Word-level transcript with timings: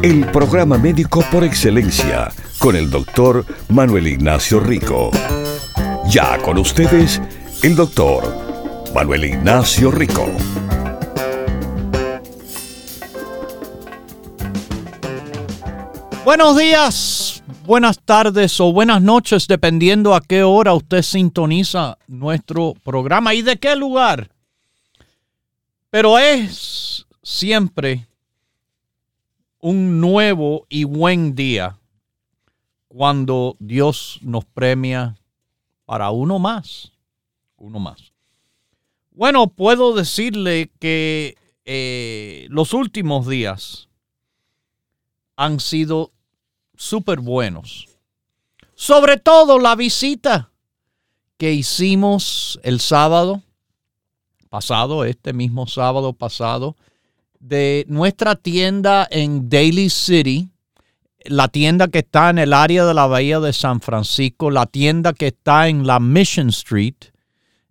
El 0.00 0.26
programa 0.32 0.78
médico 0.78 1.22
por 1.30 1.44
excelencia 1.44 2.32
con 2.58 2.74
el 2.74 2.90
doctor 2.90 3.44
Manuel 3.68 4.08
Ignacio 4.08 4.58
Rico. 4.58 5.10
Ya 6.08 6.38
con 6.38 6.58
ustedes, 6.58 7.20
el 7.62 7.76
doctor 7.76 8.24
Manuel 8.94 9.24
Ignacio 9.26 9.92
Rico. 9.92 10.26
Buenos 16.24 16.56
días, 16.56 17.44
buenas 17.64 18.00
tardes 18.00 18.58
o 18.60 18.72
buenas 18.72 19.02
noches, 19.02 19.46
dependiendo 19.46 20.14
a 20.14 20.20
qué 20.20 20.42
hora 20.42 20.74
usted 20.74 21.02
sintoniza 21.02 21.98
nuestro 22.08 22.74
programa 22.82 23.34
y 23.34 23.42
de 23.42 23.56
qué 23.56 23.76
lugar. 23.76 24.30
Pero 25.90 26.18
es 26.18 27.06
siempre 27.22 28.08
un 29.62 30.00
nuevo 30.00 30.66
y 30.68 30.84
buen 30.84 31.36
día 31.36 31.78
cuando 32.88 33.56
Dios 33.60 34.18
nos 34.20 34.44
premia 34.44 35.16
para 35.86 36.10
uno 36.10 36.40
más, 36.40 36.92
uno 37.56 37.78
más. 37.78 38.12
Bueno, 39.12 39.46
puedo 39.46 39.94
decirle 39.94 40.72
que 40.80 41.36
eh, 41.64 42.48
los 42.50 42.74
últimos 42.74 43.28
días 43.28 43.88
han 45.36 45.60
sido 45.60 46.10
súper 46.76 47.20
buenos. 47.20 47.88
Sobre 48.74 49.16
todo 49.16 49.60
la 49.60 49.76
visita 49.76 50.50
que 51.36 51.52
hicimos 51.52 52.58
el 52.64 52.80
sábado 52.80 53.42
pasado, 54.48 55.04
este 55.04 55.32
mismo 55.32 55.68
sábado 55.68 56.12
pasado, 56.14 56.76
de 57.42 57.84
nuestra 57.88 58.36
tienda 58.36 59.06
en 59.10 59.48
Daly 59.50 59.90
City, 59.90 60.48
la 61.24 61.48
tienda 61.48 61.88
que 61.88 61.98
está 61.98 62.30
en 62.30 62.38
el 62.38 62.52
área 62.52 62.84
de 62.84 62.94
la 62.94 63.06
Bahía 63.08 63.40
de 63.40 63.52
San 63.52 63.80
Francisco, 63.80 64.50
la 64.50 64.66
tienda 64.66 65.12
que 65.12 65.28
está 65.28 65.68
en 65.68 65.84
la 65.84 65.98
Mission 65.98 66.50
Street, 66.50 66.94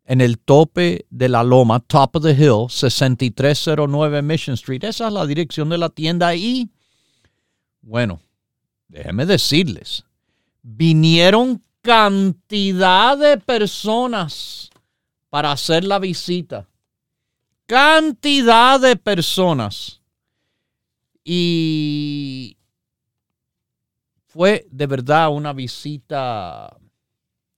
en 0.06 0.20
el 0.20 0.40
tope 0.40 1.06
de 1.10 1.30
la 1.30 1.44
loma, 1.44 1.80
top 1.80 2.18
of 2.18 2.24
the 2.24 2.34
hill, 2.34 2.68
6309 2.70 4.22
Mission 4.22 4.56
Street. 4.56 4.84
Esa 4.84 5.08
es 5.08 5.14
la 5.14 5.26
dirección 5.26 5.70
de 5.70 5.78
la 5.78 5.88
tienda 5.88 6.36
y, 6.36 6.70
bueno, 7.82 8.20
déjenme 8.90 9.26
decirles, 9.26 10.04
vinieron 10.62 11.62
cantidad 11.82 13.18
de 13.18 13.38
personas 13.38 14.70
para 15.30 15.54
hacer 15.54 15.86
la 15.86 15.98
visita. 15.98 16.68
Cantidad 17.72 18.82
de 18.82 18.98
personas. 18.98 20.02
Y 21.24 22.58
fue 24.26 24.68
de 24.70 24.88
verdad 24.88 25.32
una 25.32 25.54
visita 25.54 26.78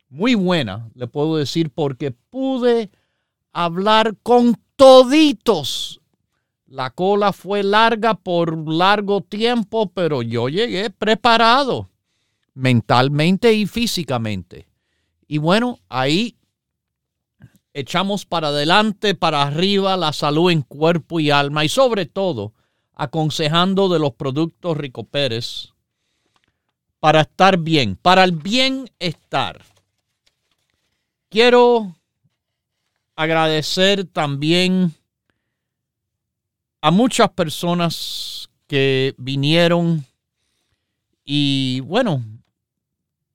muy 0.10 0.36
buena, 0.36 0.88
le 0.94 1.08
puedo 1.08 1.38
decir, 1.38 1.72
porque 1.72 2.12
pude 2.12 2.92
hablar 3.54 4.16
con 4.22 4.56
toditos. 4.76 6.00
La 6.68 6.92
cola 6.92 7.34
fue 7.34 7.64
larga 7.64 8.14
por 8.14 8.56
largo 8.72 9.22
tiempo, 9.22 9.90
pero 9.96 10.22
yo 10.22 10.48
llegué 10.48 10.92
preparado 10.92 11.90
mentalmente 12.54 13.52
y 13.52 13.66
físicamente. 13.66 14.68
Y 15.28 15.40
bueno, 15.40 15.80
ahí 15.90 16.38
echamos 17.74 18.26
para 18.26 18.50
adelante, 18.50 19.16
para 19.16 19.42
arriba 19.42 19.98
la 19.98 20.14
salud 20.14 20.52
en 20.52 20.62
cuerpo 20.62 21.20
y 21.20 21.32
alma 21.32 21.66
y 21.66 21.70
sobre 21.70 22.06
todo 22.06 22.54
aconsejando 22.96 23.90
de 23.90 24.00
los 24.00 24.14
productos 24.14 24.78
Rico 24.78 25.04
Pérez 25.04 25.74
para 27.00 27.22
estar 27.22 27.58
bien, 27.58 27.98
para 28.02 28.24
el 28.24 28.32
bienestar. 28.32 29.62
Quiero 31.30 31.96
agradecer 33.16 34.06
también 34.06 34.94
a 36.82 36.92
muchas 36.92 37.30
personas 37.32 38.50
que 38.68 39.16
vinieron 39.18 40.06
y 41.26 41.80
bueno, 41.82 42.24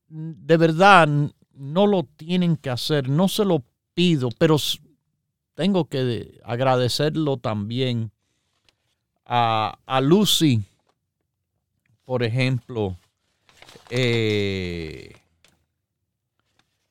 de 0.08 0.56
verdad 0.56 1.08
no 1.52 1.86
lo 1.86 2.04
tienen 2.04 2.56
que 2.56 2.70
hacer, 2.70 3.08
no 3.08 3.28
se 3.28 3.44
lo 3.44 3.64
pido, 3.98 4.28
pero 4.38 4.58
tengo 5.56 5.86
que 5.86 6.40
agradecerlo 6.44 7.36
también 7.36 8.12
a, 9.26 10.00
Lucy, 10.00 10.62
por 12.04 12.22
ejemplo, 12.22 12.96
eh, 13.90 15.16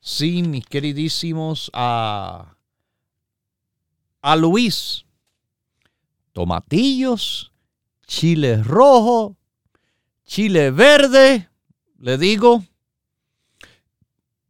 sí, 0.01 0.43
mis 0.43 0.65
queridísimos, 0.65 1.71
a, 1.73 2.57
a 4.21 4.35
Luis. 4.35 5.05
Tomatillos, 6.33 7.53
chile 8.05 8.61
rojo, 8.61 9.37
chile 10.25 10.71
verde. 10.71 11.47
Le 11.99 12.17
digo, 12.17 12.65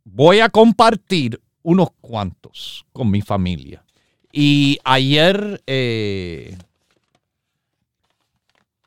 voy 0.04 0.40
a 0.40 0.50
compartir 0.50 1.40
unos 1.68 1.90
cuantos 2.00 2.86
con 2.94 3.12
mi 3.12 3.22
familia. 3.22 3.84
Y 4.32 4.80
ayer 4.86 5.62
eh, 5.68 6.58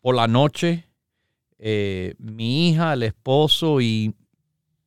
por 0.00 0.14
la 0.14 0.26
noche 0.26 0.86
eh, 1.58 2.14
mi 2.16 2.70
hija, 2.70 2.94
el 2.94 3.02
esposo 3.02 3.82
y 3.82 4.14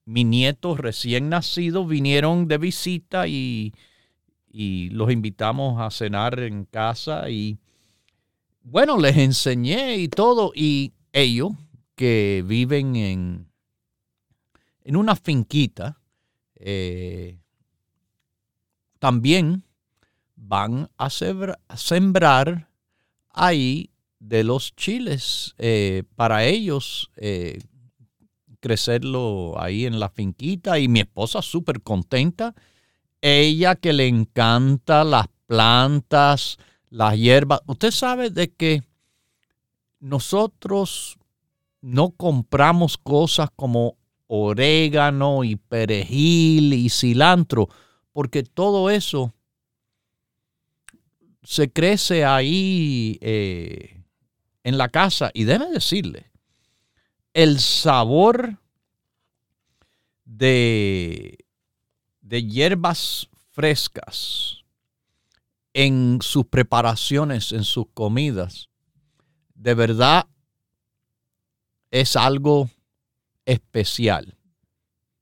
mi 0.06 0.24
nieto 0.24 0.76
recién 0.76 1.30
nacido 1.30 1.86
vinieron 1.86 2.48
de 2.48 2.58
visita 2.58 3.28
y, 3.28 3.76
y 4.52 4.90
los 4.90 5.12
invitamos 5.12 5.80
a 5.80 5.92
cenar 5.92 6.40
en 6.40 6.66
casa 6.66 7.30
y 7.30 7.60
bueno, 8.64 8.98
les 8.98 9.18
enseñé 9.18 9.98
y 9.98 10.08
todo 10.08 10.52
y 10.56 10.94
ellos 11.12 11.52
que 11.94 12.44
viven 12.44 12.96
en, 12.96 13.48
en 14.84 14.96
una 14.96 15.16
finquita, 15.16 16.02
eh, 16.56 17.38
también 19.04 19.66
van 20.38 20.90
a, 20.98 21.10
sembrar 21.10 22.70
ahí 23.32 23.90
de 24.20 24.46
los 24.46 24.74
chiles 24.78 25.56
eh, 25.58 26.04
para 26.16 26.46
ellos 26.46 27.12
eh, 27.18 27.60
crecerlo 28.62 29.62
ahí 29.62 29.86
en 29.86 30.00
la 30.00 30.08
finquita 30.08 30.80
y 30.80 30.88
mi 30.88 31.02
esposa 31.02 31.42
súper 31.42 31.82
contenta. 31.82 32.56
Ella 33.20 33.76
que 33.76 33.92
le 33.92 34.08
encanta 34.08 35.04
las 35.04 35.28
plantas, 35.48 36.58
las 36.90 37.18
hierbas. 37.18 37.60
Usted 37.66 37.92
sabe 37.92 38.30
de 38.30 38.54
que 38.54 38.84
nosotros 40.00 41.18
no 41.82 42.12
compramos 42.12 42.98
cosas 42.98 43.50
como 43.54 43.98
orégano 44.28 45.44
y 45.44 45.58
perejil 45.58 46.72
y 46.72 46.90
cilantro, 46.90 47.68
porque 48.14 48.44
todo 48.44 48.90
eso 48.90 49.34
se 51.44 51.72
crece 51.72 52.24
ahí 52.24 53.18
eh, 53.22 54.02
en 54.64 54.78
la 54.78 54.90
casa 54.90 55.32
y 55.34 55.44
déjeme 55.44 55.72
decirle, 55.72 56.32
el 57.34 57.60
sabor 57.60 58.58
de, 60.24 61.38
de 62.22 62.46
hierbas 62.46 63.28
frescas 63.52 64.64
en 65.74 66.20
sus 66.22 66.46
preparaciones, 66.46 67.52
en 67.52 67.64
sus 67.64 67.88
comidas, 67.94 68.70
de 69.56 69.74
verdad 69.74 70.28
es 71.92 72.16
algo 72.16 72.70
especial. 73.46 74.38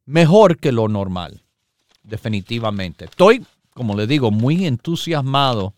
Mejor 0.06 0.58
que 0.58 0.72
lo 0.72 0.88
normal, 0.88 1.44
definitivamente. 2.04 3.06
Estoy, 3.06 3.46
como 3.74 3.96
le 3.96 4.08
digo, 4.08 4.32
muy 4.32 4.66
entusiasmado 4.66 5.74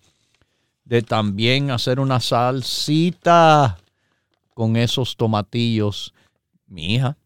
de 0.86 1.02
también 1.02 1.72
hacer 1.72 2.00
una 2.00 2.20
salsita 2.20 3.78
con 4.54 4.76
esos 4.76 5.16
tomatillos. 5.16 6.14
Mi 6.68 6.96
hija, 6.96 7.18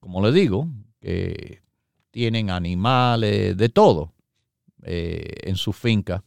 como 0.00 0.22
le 0.22 0.32
digo, 0.32 0.68
que 1.00 1.62
tienen 2.10 2.50
animales, 2.50 3.56
de 3.56 3.68
todo 3.68 4.12
eh, 4.82 5.34
en 5.42 5.56
su 5.56 5.72
finca, 5.72 6.22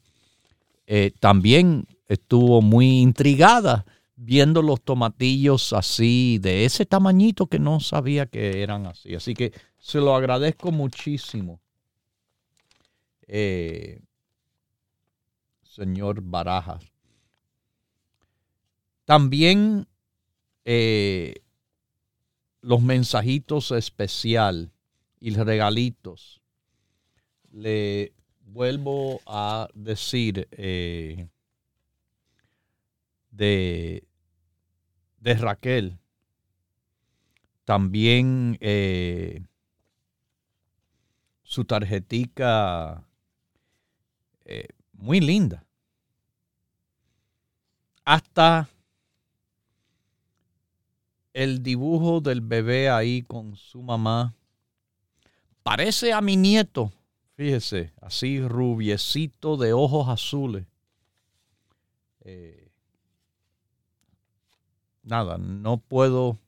eh, 0.88 1.12
también 1.20 1.86
estuvo 2.08 2.62
muy 2.62 3.00
intrigada 3.00 3.86
viendo 4.16 4.62
los 4.62 4.82
tomatillos 4.82 5.74
así, 5.74 6.38
de 6.40 6.66
ese 6.66 6.86
tamañito 6.86 7.48
que 7.48 7.58
no 7.58 7.80
sabía 7.80 8.28
que 8.28 8.62
eran 8.62 8.86
así. 8.86 9.16
Así 9.16 9.34
que 9.34 9.52
se 9.80 10.00
lo 10.00 10.16
agradezco 10.16 10.72
muchísimo, 10.72 11.60
eh, 13.34 14.02
señor 15.64 16.22
Barajas. 16.22 16.84
También 19.06 19.88
los 22.62 22.82
mensajitos 22.82 23.72
especial 23.72 24.72
y 25.20 25.34
regalitos. 25.36 26.42
Le 27.52 28.14
vuelvo 28.42 29.22
a 29.26 29.70
decir 29.74 30.48
eh, 30.52 31.30
de, 33.32 34.04
de, 35.20 35.34
Raquel. 35.36 35.98
También 37.64 38.58
eh, 38.60 39.44
su 41.44 41.66
tarjetica 41.66 43.08
eh, 44.52 44.68
muy 44.94 45.20
linda. 45.20 45.66
Hasta 48.04 48.70
el 51.34 51.64
dibujo 51.64 52.20
del 52.22 52.42
bebé 52.42 52.90
ahí 52.90 53.22
con 53.22 53.56
su 53.56 53.82
mamá 53.82 54.34
Parece 55.64 56.12
a 56.12 56.22
mi 56.22 56.38
nieto, 56.38 56.92
fíjese, 57.36 57.94
así 58.02 58.42
rubiecito 58.42 59.58
de 59.58 59.74
ojos 59.74 60.10
azules. 60.10 60.66
Eh, 62.22 62.72
nada, 65.04 65.38
no 65.38 65.78
puedo 65.78 66.40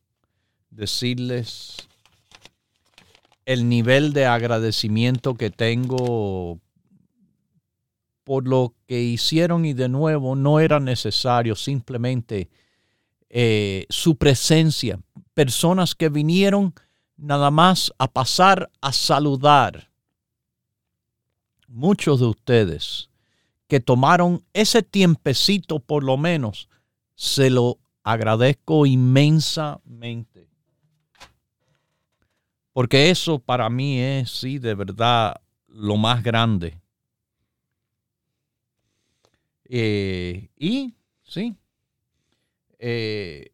decirles 0.71 1.77
el 3.45 3.69
nivel 3.69 4.13
de 4.13 4.25
agradecimiento 4.25 5.35
que 5.35 5.51
tengo 5.51 6.59
por 8.23 8.47
lo 8.47 8.73
que 8.87 9.01
hicieron 9.01 9.65
y 9.65 9.73
de 9.73 9.89
nuevo 9.89 10.35
no 10.35 10.59
era 10.59 10.79
necesario, 10.79 11.55
simplemente 11.55 12.49
eh, 13.29 13.85
su 13.89 14.15
presencia, 14.15 14.99
personas 15.33 15.95
que 15.95 16.09
vinieron 16.09 16.73
nada 17.17 17.51
más 17.51 17.91
a 17.97 18.07
pasar 18.07 18.71
a 18.81 18.93
saludar. 18.93 19.89
Muchos 21.67 22.19
de 22.19 22.27
ustedes 22.27 23.09
que 23.67 23.79
tomaron 23.79 24.45
ese 24.53 24.83
tiempecito 24.83 25.79
por 25.79 26.03
lo 26.03 26.17
menos, 26.17 26.69
se 27.15 27.49
lo 27.49 27.79
agradezco 28.03 28.85
inmensamente. 28.85 30.47
Porque 32.71 33.09
eso 33.09 33.39
para 33.39 33.69
mí 33.69 33.99
es, 33.99 34.29
sí, 34.29 34.59
de 34.59 34.75
verdad, 34.75 35.41
lo 35.67 35.97
más 35.97 36.23
grande. 36.23 36.82
Eh, 39.75 40.51
y, 40.55 40.93
sí, 41.23 41.55
eh, 42.77 43.51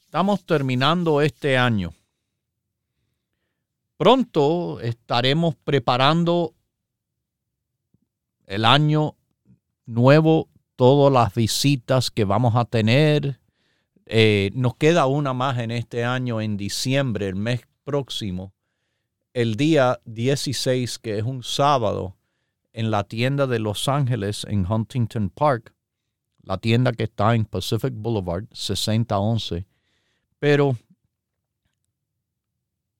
estamos 0.00 0.44
terminando 0.44 1.20
este 1.20 1.56
año. 1.56 1.94
Pronto 3.96 4.80
estaremos 4.80 5.54
preparando 5.54 6.56
el 8.46 8.64
año 8.64 9.14
nuevo, 9.86 10.48
todas 10.74 11.12
las 11.12 11.32
visitas 11.32 12.10
que 12.10 12.24
vamos 12.24 12.56
a 12.56 12.64
tener. 12.64 13.38
Eh, 14.06 14.50
nos 14.54 14.74
queda 14.74 15.06
una 15.06 15.32
más 15.32 15.56
en 15.60 15.70
este 15.70 16.04
año, 16.04 16.40
en 16.40 16.56
diciembre, 16.56 17.28
el 17.28 17.36
mes 17.36 17.60
próximo, 17.84 18.52
el 19.34 19.54
día 19.54 20.00
16, 20.04 20.98
que 20.98 21.18
es 21.18 21.22
un 21.22 21.44
sábado, 21.44 22.16
en 22.74 22.90
la 22.90 23.04
tienda 23.04 23.46
de 23.46 23.60
Los 23.60 23.88
Ángeles, 23.88 24.44
en 24.50 24.70
Huntington 24.70 25.30
Park, 25.30 25.72
la 26.42 26.58
tienda 26.58 26.92
que 26.92 27.04
está 27.04 27.34
en 27.34 27.46
Pacific 27.46 27.94
Boulevard, 27.94 28.44
6011. 28.52 29.64
Pero 30.40 30.76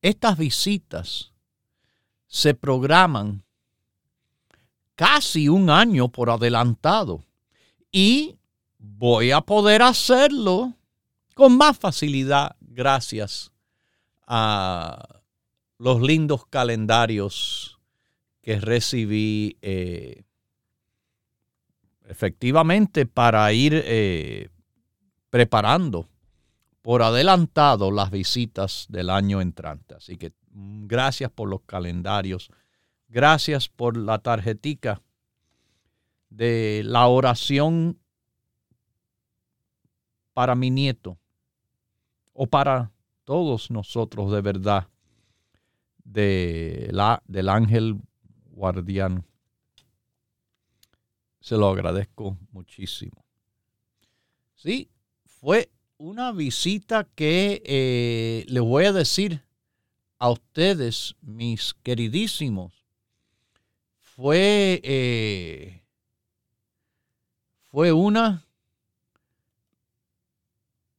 estas 0.00 0.38
visitas 0.38 1.32
se 2.28 2.54
programan 2.54 3.44
casi 4.94 5.48
un 5.48 5.68
año 5.68 6.08
por 6.08 6.30
adelantado 6.30 7.24
y 7.90 8.36
voy 8.78 9.32
a 9.32 9.40
poder 9.40 9.82
hacerlo 9.82 10.72
con 11.34 11.56
más 11.56 11.76
facilidad 11.76 12.54
gracias 12.60 13.50
a 14.26 15.20
los 15.78 16.00
lindos 16.00 16.46
calendarios 16.46 17.73
que 18.44 18.60
recibí 18.60 19.56
eh, 19.62 20.24
efectivamente 22.04 23.06
para 23.06 23.50
ir 23.54 23.72
eh, 23.86 24.50
preparando 25.30 26.06
por 26.82 27.02
adelantado 27.02 27.90
las 27.90 28.10
visitas 28.10 28.84
del 28.90 29.08
año 29.08 29.40
entrante. 29.40 29.94
Así 29.94 30.18
que 30.18 30.34
mm, 30.50 30.86
gracias 30.86 31.30
por 31.30 31.48
los 31.48 31.62
calendarios, 31.62 32.50
gracias 33.08 33.70
por 33.70 33.96
la 33.96 34.18
tarjetica 34.18 35.00
de 36.28 36.82
la 36.84 37.06
oración 37.06 37.98
para 40.34 40.54
mi 40.54 40.68
nieto 40.68 41.16
o 42.34 42.46
para 42.46 42.92
todos 43.24 43.70
nosotros 43.70 44.30
de 44.30 44.42
verdad 44.42 44.88
de 46.04 46.90
la, 46.92 47.22
del 47.26 47.48
ángel 47.48 48.02
guardián. 48.54 49.24
Se 51.40 51.56
lo 51.56 51.68
agradezco 51.68 52.38
muchísimo. 52.52 53.24
Sí, 54.54 54.88
fue 55.26 55.70
una 55.98 56.32
visita 56.32 57.04
que 57.14 57.62
eh, 57.66 58.44
les 58.48 58.62
voy 58.62 58.86
a 58.86 58.92
decir 58.92 59.42
a 60.18 60.30
ustedes, 60.30 61.16
mis 61.20 61.74
queridísimos, 61.82 62.72
fue, 64.00 64.80
eh, 64.82 65.82
fue 67.70 67.92
una 67.92 68.46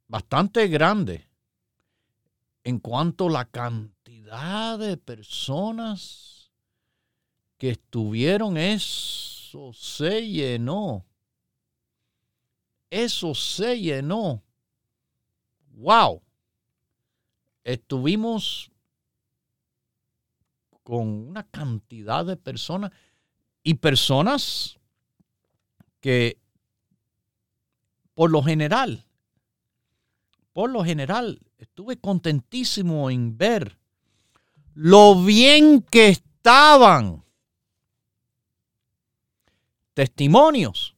bastante 0.08 0.68
grande 0.68 1.28
en 2.64 2.80
cuanto 2.80 3.28
a 3.28 3.32
la 3.32 3.46
cantidad 3.46 4.78
de 4.78 4.98
personas 4.98 6.35
que 7.58 7.72
estuvieron, 7.72 8.58
eso 8.58 9.72
se 9.74 10.28
llenó. 10.28 11.06
Eso 12.90 13.34
se 13.36 13.80
llenó 13.80 14.46
wow, 15.76 16.22
estuvimos 17.64 18.72
con 20.84 21.08
una 21.08 21.44
cantidad 21.44 22.26
de 22.26 22.38
personas 22.38 22.92
y 23.64 23.76
personas 23.76 24.78
que 26.00 26.38
por 28.14 28.32
lo 28.32 28.44
general, 28.44 29.06
por 30.54 30.70
lo 30.70 30.84
general, 30.84 31.42
estuve 31.58 31.98
contentísimo 31.98 33.10
en 33.10 33.38
ver 33.38 33.78
lo 34.74 35.24
bien 35.24 35.82
que 35.82 36.10
estaban. 36.10 37.25
Testimonios, 39.96 40.96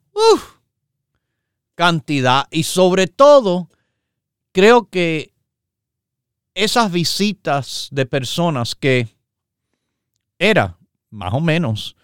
cantidad. 1.75 2.47
Y 2.51 2.63
sobre 2.63 3.07
todo 3.07 3.69
creo 4.51 4.89
que 4.89 5.31
esas 6.55 6.91
visitas 6.91 7.87
de 7.91 8.05
personas 8.07 8.75
que 8.75 9.07
era 10.39 10.77
más 11.11 11.33
o 11.33 11.39
menos 11.39 11.95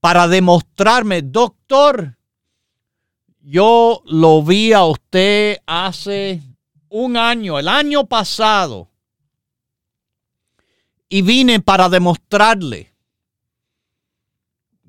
para 0.00 0.28
demostrarme, 0.28 1.22
doctor, 1.22 2.16
yo 3.40 4.02
lo 4.04 4.42
vi 4.44 4.72
a 4.72 4.84
usted 4.84 5.58
hace 5.66 6.40
un 6.88 7.16
año, 7.16 7.58
el 7.58 7.66
año 7.66 8.06
pasado, 8.06 8.88
y 11.08 11.22
vine 11.22 11.60
para 11.60 11.88
demostrarle 11.88 12.95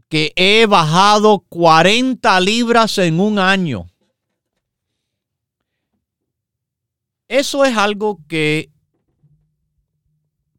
que 0.09 0.33
he 0.35 0.65
bajado 0.65 1.39
40 1.49 2.39
libras 2.39 2.97
en 2.97 3.19
un 3.19 3.39
año. 3.39 3.89
Eso 7.27 7.65
es 7.65 7.75
algo 7.75 8.19
que 8.27 8.71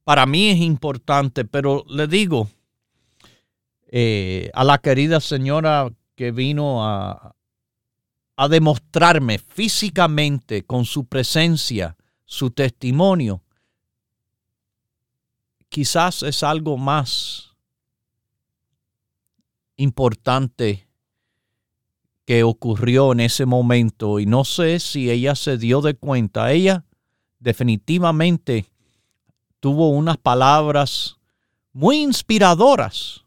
para 0.04 0.26
mí 0.26 0.50
es 0.50 0.58
importante, 0.58 1.44
pero 1.44 1.84
le 1.88 2.06
digo 2.06 2.50
eh, 3.90 4.50
a 4.52 4.64
la 4.64 4.78
querida 4.78 5.20
señora 5.20 5.90
que 6.14 6.30
vino 6.30 6.84
a, 6.84 7.34
a 8.36 8.48
demostrarme 8.48 9.38
físicamente 9.38 10.64
con 10.64 10.84
su 10.84 11.06
presencia, 11.06 11.96
su 12.24 12.50
testimonio, 12.50 13.42
quizás 15.70 16.22
es 16.22 16.42
algo 16.42 16.76
más 16.76 17.47
importante 19.78 20.86
que 22.26 22.42
ocurrió 22.42 23.12
en 23.12 23.20
ese 23.20 23.46
momento 23.46 24.18
y 24.18 24.26
no 24.26 24.44
sé 24.44 24.80
si 24.80 25.10
ella 25.10 25.34
se 25.34 25.56
dio 25.56 25.80
de 25.80 25.94
cuenta. 25.94 26.52
Ella 26.52 26.84
definitivamente 27.38 28.66
tuvo 29.60 29.88
unas 29.88 30.18
palabras 30.18 31.16
muy 31.72 32.02
inspiradoras 32.02 33.24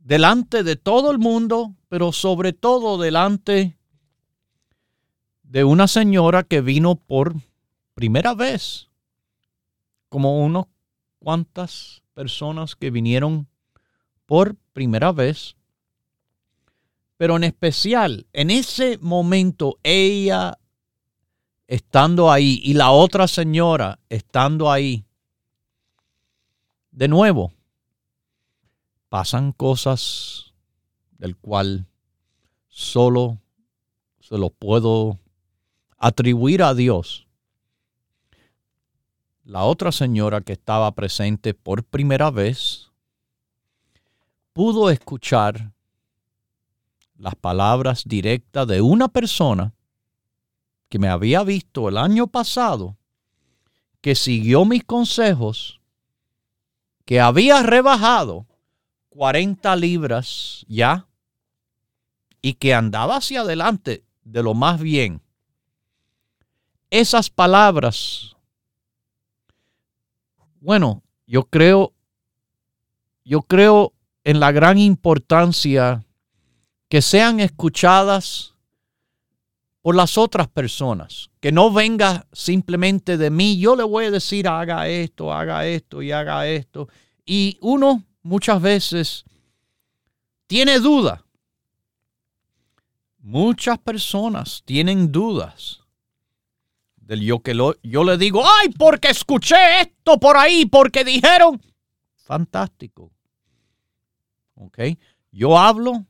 delante 0.00 0.64
de 0.64 0.74
todo 0.74 1.12
el 1.12 1.18
mundo, 1.18 1.76
pero 1.88 2.10
sobre 2.10 2.52
todo 2.52 2.98
delante 2.98 3.78
de 5.44 5.64
una 5.64 5.86
señora 5.86 6.42
que 6.42 6.62
vino 6.62 6.96
por 6.96 7.36
primera 7.94 8.34
vez, 8.34 8.88
como 10.08 10.42
unos 10.44 10.66
cuantas 11.18 12.02
personas 12.14 12.74
que 12.74 12.90
vinieron 12.90 13.46
por 14.32 14.56
primera 14.72 15.12
vez 15.12 15.56
pero 17.18 17.36
en 17.36 17.44
especial 17.44 18.26
en 18.32 18.48
ese 18.48 18.96
momento 18.96 19.78
ella 19.82 20.58
estando 21.66 22.32
ahí 22.32 22.58
y 22.64 22.72
la 22.72 22.92
otra 22.92 23.28
señora 23.28 23.98
estando 24.08 24.70
ahí, 24.70 25.04
de 26.92 27.08
nuevo, 27.08 27.52
pasan 29.10 29.52
cosas 29.52 30.54
del 31.18 31.36
cual 31.36 31.86
solo 32.68 33.36
se 34.18 34.38
lo 34.38 34.48
puedo 34.48 35.18
atribuir 35.98 36.62
a 36.62 36.72
Dios. 36.72 37.26
La 39.44 39.64
otra 39.64 39.92
señora 39.92 40.40
que 40.40 40.54
estaba 40.54 40.90
presente 40.92 41.52
por 41.52 41.84
primera 41.84 42.30
vez 42.30 42.91
pudo 44.52 44.90
escuchar 44.90 45.72
las 47.16 47.34
palabras 47.36 48.04
directas 48.04 48.66
de 48.66 48.80
una 48.80 49.08
persona 49.08 49.72
que 50.88 50.98
me 50.98 51.08
había 51.08 51.42
visto 51.42 51.88
el 51.88 51.96
año 51.96 52.26
pasado, 52.26 52.96
que 54.00 54.14
siguió 54.14 54.64
mis 54.64 54.84
consejos, 54.84 55.80
que 57.04 57.20
había 57.20 57.62
rebajado 57.62 58.46
40 59.10 59.74
libras 59.76 60.64
ya 60.68 61.06
y 62.40 62.54
que 62.54 62.74
andaba 62.74 63.16
hacia 63.16 63.42
adelante 63.42 64.04
de 64.24 64.42
lo 64.42 64.54
más 64.54 64.80
bien. 64.80 65.22
Esas 66.90 67.30
palabras, 67.30 68.36
bueno, 70.60 71.02
yo 71.26 71.44
creo, 71.44 71.94
yo 73.24 73.42
creo 73.42 73.94
en 74.24 74.40
la 74.40 74.52
gran 74.52 74.78
importancia 74.78 76.04
que 76.88 77.02
sean 77.02 77.40
escuchadas 77.40 78.54
por 79.80 79.96
las 79.96 80.16
otras 80.16 80.46
personas, 80.48 81.30
que 81.40 81.50
no 81.50 81.72
venga 81.72 82.26
simplemente 82.32 83.16
de 83.16 83.30
mí, 83.30 83.58
yo 83.58 83.74
le 83.74 83.82
voy 83.82 84.04
a 84.04 84.10
decir 84.12 84.46
haga 84.46 84.88
esto, 84.88 85.32
haga 85.32 85.66
esto 85.66 86.02
y 86.02 86.12
haga 86.12 86.46
esto. 86.46 86.88
Y 87.26 87.58
uno 87.60 88.04
muchas 88.22 88.62
veces 88.62 89.24
tiene 90.46 90.78
duda. 90.78 91.24
Muchas 93.18 93.78
personas 93.78 94.62
tienen 94.64 95.10
dudas 95.10 95.80
del 96.96 97.20
yo 97.20 97.40
que 97.40 97.54
lo, 97.54 97.74
yo 97.82 98.04
le 98.04 98.16
digo, 98.16 98.42
ay, 98.44 98.68
porque 98.78 99.08
escuché 99.08 99.80
esto 99.80 100.18
por 100.18 100.36
ahí, 100.36 100.66
porque 100.66 101.04
dijeron, 101.04 101.60
fantástico. 102.16 103.10
Yo 105.30 105.58
hablo 105.58 106.06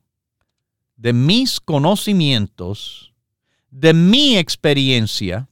de 0.97 1.13
mis 1.13 1.61
conocimientos, 1.61 3.13
de 3.71 3.95
mi 3.95 4.37
experiencia. 4.37 5.49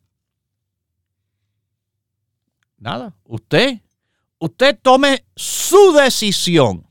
Nada, 2.79 3.17
usted, 3.25 3.81
usted 4.39 4.79
tome 4.81 5.25
su 5.37 5.93
decisión. 5.93 6.87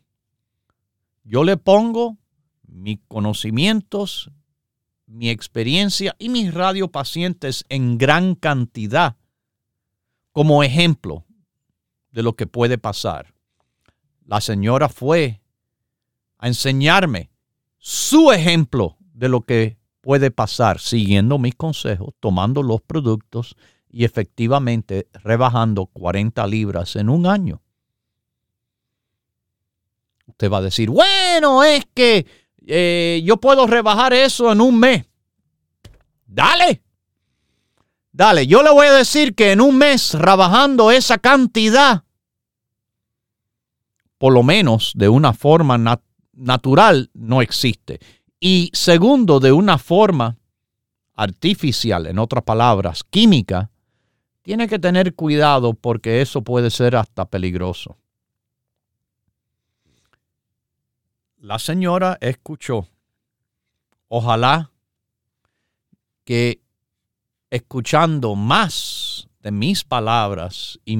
Yo 1.23 1.43
le 1.43 1.57
pongo 1.57 2.17
mis 2.63 2.99
conocimientos, 3.07 4.31
mi 5.05 5.29
experiencia 5.29 6.15
y 6.19 6.29
mis 6.29 6.53
radiopacientes 6.53 7.65
en 7.69 7.97
gran 7.97 8.35
cantidad 8.35 9.15
como 10.31 10.63
ejemplo 10.63 11.25
de 12.11 12.23
lo 12.23 12.35
que 12.35 12.47
puede 12.47 12.77
pasar. 12.77 13.33
La 14.25 14.41
señora 14.41 14.89
fue 14.89 15.38
a 16.39 16.47
enseñarme 16.47 17.29
su 17.77 18.31
ejemplo 18.31 18.97
de 19.13 19.29
lo 19.29 19.41
que 19.41 19.77
puede 20.01 20.31
pasar 20.31 20.79
siguiendo 20.79 21.37
mis 21.37 21.55
consejos, 21.55 22.13
tomando 22.19 22.63
los 22.63 22.81
productos 22.81 23.55
y 23.89 24.05
efectivamente 24.05 25.07
rebajando 25.23 25.85
40 25.87 26.47
libras 26.47 26.95
en 26.95 27.09
un 27.09 27.27
año. 27.27 27.61
Usted 30.27 30.49
va 30.49 30.57
a 30.57 30.61
decir, 30.61 30.89
bueno, 30.89 31.63
es 31.63 31.85
que 31.93 32.25
eh, 32.65 33.21
yo 33.25 33.37
puedo 33.37 33.67
rebajar 33.67 34.13
eso 34.13 34.51
en 34.51 34.61
un 34.61 34.79
mes. 34.79 35.05
Dale. 36.25 36.81
Dale, 38.11 38.47
yo 38.47 38.63
le 38.63 38.71
voy 38.71 38.87
a 38.87 38.93
decir 38.93 39.35
que 39.35 39.51
en 39.51 39.61
un 39.61 39.77
mes 39.77 40.13
rebajando 40.13 40.91
esa 40.91 41.17
cantidad, 41.17 42.03
por 44.17 44.33
lo 44.33 44.43
menos 44.43 44.93
de 44.95 45.09
una 45.09 45.33
forma 45.33 45.77
natural, 45.77 46.08
natural 46.39 47.09
no 47.13 47.41
existe. 47.41 47.99
Y 48.39 48.71
segundo, 48.73 49.39
de 49.39 49.51
una 49.51 49.77
forma 49.77 50.37
artificial, 51.15 52.07
en 52.07 52.17
otras 52.17 52.43
palabras, 52.43 53.03
química, 53.03 53.69
tiene 54.41 54.67
que 54.67 54.79
tener 54.79 55.13
cuidado 55.13 55.73
porque 55.73 56.21
eso 56.21 56.41
puede 56.41 56.71
ser 56.71 56.95
hasta 56.95 57.25
peligroso. 57.25 57.97
La 61.37 61.59
señora 61.59 62.17
escuchó. 62.21 62.87
Ojalá 64.07 64.71
que 66.23 66.61
escuchando 67.49 68.35
más 68.35 69.27
de 69.41 69.51
mis 69.51 69.83
palabras 69.83 70.79
y 70.85 70.97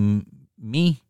mi 0.58 1.02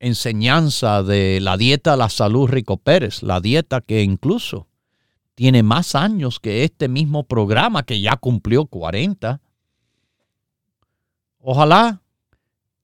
enseñanza 0.00 1.02
de 1.02 1.40
la 1.40 1.56
dieta 1.56 1.96
La 1.96 2.08
Salud 2.08 2.48
Rico 2.48 2.78
Pérez, 2.78 3.22
la 3.22 3.40
dieta 3.40 3.82
que 3.82 4.02
incluso 4.02 4.66
tiene 5.34 5.62
más 5.62 5.94
años 5.94 6.40
que 6.40 6.64
este 6.64 6.88
mismo 6.88 7.24
programa 7.24 7.82
que 7.84 8.00
ya 8.00 8.16
cumplió 8.16 8.66
40. 8.66 9.40
Ojalá 11.38 12.02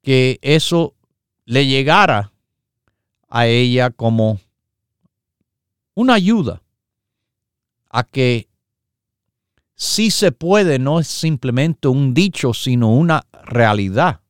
que 0.02 0.38
eso 0.42 0.94
le 1.46 1.66
llegara 1.66 2.32
a 3.28 3.46
ella 3.46 3.90
como 3.90 4.38
una 5.94 6.14
ayuda 6.14 6.62
a 7.90 8.04
que 8.04 8.48
si 9.74 10.10
se 10.10 10.32
puede 10.32 10.78
no 10.78 11.00
es 11.00 11.08
simplemente 11.08 11.88
un 11.88 12.14
dicho, 12.14 12.54
sino 12.54 12.94
una 12.94 13.26
realidad 13.44 14.20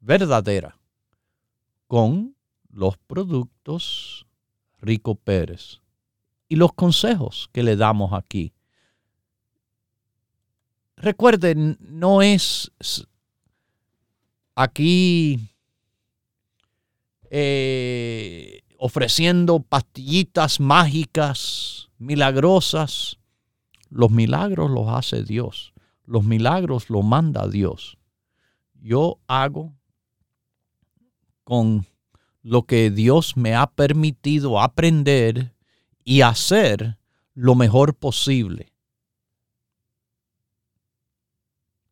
verdadera 0.00 0.75
con 1.86 2.36
los 2.70 2.98
productos 2.98 4.26
Rico 4.80 5.14
Pérez 5.14 5.80
y 6.48 6.56
los 6.56 6.72
consejos 6.72 7.48
que 7.52 7.62
le 7.62 7.76
damos 7.76 8.12
aquí. 8.12 8.52
Recuerden, 10.96 11.76
no 11.80 12.22
es 12.22 12.70
aquí 14.54 15.38
eh, 17.30 18.62
ofreciendo 18.78 19.60
pastillitas 19.60 20.60
mágicas, 20.60 21.88
milagrosas. 21.98 23.18
Los 23.88 24.10
milagros 24.10 24.70
los 24.70 24.88
hace 24.88 25.22
Dios. 25.22 25.72
Los 26.04 26.24
milagros 26.24 26.88
los 26.90 27.04
manda 27.04 27.48
Dios. 27.48 27.98
Yo 28.74 29.18
hago 29.26 29.74
con 31.46 31.86
lo 32.42 32.64
que 32.64 32.90
Dios 32.90 33.36
me 33.36 33.54
ha 33.54 33.68
permitido 33.68 34.60
aprender 34.60 35.54
y 36.04 36.22
hacer 36.22 36.98
lo 37.34 37.54
mejor 37.54 37.94
posible. 37.94 38.72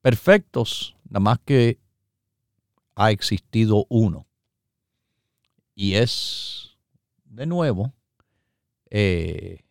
Perfectos, 0.03 0.97
nada 1.05 1.21
más 1.21 1.39
que 1.45 1.79
ha 2.97 3.13
existido 3.13 3.87
uno. 3.89 4.27
Y 5.77 5.95
es, 5.95 6.77
de 7.25 7.47
nuevo, 7.47 7.93
eh, 8.91 9.63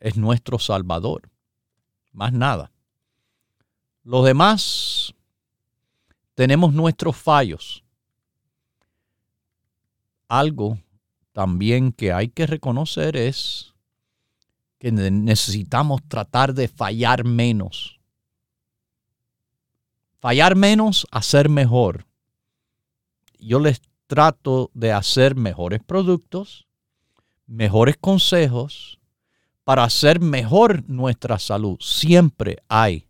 es 0.00 0.16
nuestro 0.16 0.58
Salvador. 0.58 1.30
Más 2.10 2.32
nada. 2.32 2.72
Los 4.02 4.24
demás 4.24 5.14
tenemos 6.34 6.74
nuestros 6.74 7.16
fallos. 7.16 7.84
Algo 10.28 10.78
también 11.32 11.92
que 11.92 12.12
hay 12.12 12.28
que 12.28 12.46
reconocer 12.46 13.16
es 13.16 13.74
que 14.78 14.92
necesitamos 14.92 16.02
tratar 16.06 16.54
de 16.54 16.68
fallar 16.68 17.24
menos. 17.24 17.98
Fallar 20.20 20.54
menos, 20.56 21.06
hacer 21.10 21.48
mejor. 21.48 22.06
Yo 23.38 23.58
les 23.60 23.80
trato 24.06 24.70
de 24.74 24.92
hacer 24.92 25.34
mejores 25.34 25.80
productos, 25.82 26.66
mejores 27.46 27.96
consejos 27.96 28.98
para 29.64 29.84
hacer 29.84 30.20
mejor 30.20 30.88
nuestra 30.88 31.38
salud. 31.38 31.78
Siempre 31.80 32.58
hay 32.68 33.06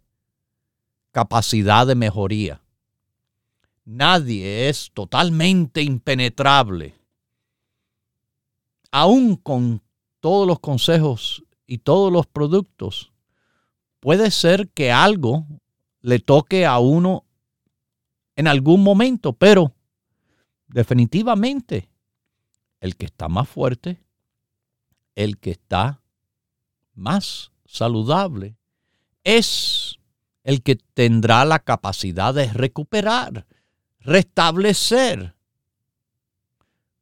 capacidad 1.13 1.87
de 1.87 1.95
mejoría. 1.95 2.61
Nadie 3.85 4.69
es 4.69 4.91
totalmente 4.93 5.83
impenetrable. 5.83 6.95
Aún 8.91 9.37
con 9.37 9.83
todos 10.21 10.47
los 10.47 10.61
consejos 10.61 11.45
y 11.67 11.79
todos 11.79 12.13
los 12.13 12.27
productos, 12.27 13.13
puede 14.01 14.31
ser 14.31 14.69
que 14.71 14.91
algo 14.91 15.47
le 16.01 16.19
toque 16.19 16.65
a 16.65 16.79
uno 16.79 17.25
en 18.37 18.47
algún 18.47 18.83
momento, 18.83 19.33
pero 19.33 19.75
definitivamente 20.69 21.91
el 22.81 22.97
que 22.97 23.07
está 23.07 23.29
más 23.29 23.49
fuerte, 23.49 24.01
el 25.15 25.39
que 25.39 25.51
está 25.51 26.01
más 26.95 27.51
saludable, 27.67 28.57
es 29.25 29.99
el 30.45 30.63
que 30.63 30.77
tendrá 30.77 31.45
la 31.45 31.59
capacidad 31.59 32.33
de 32.33 32.51
recuperar, 32.53 33.47
restablecer. 34.01 35.35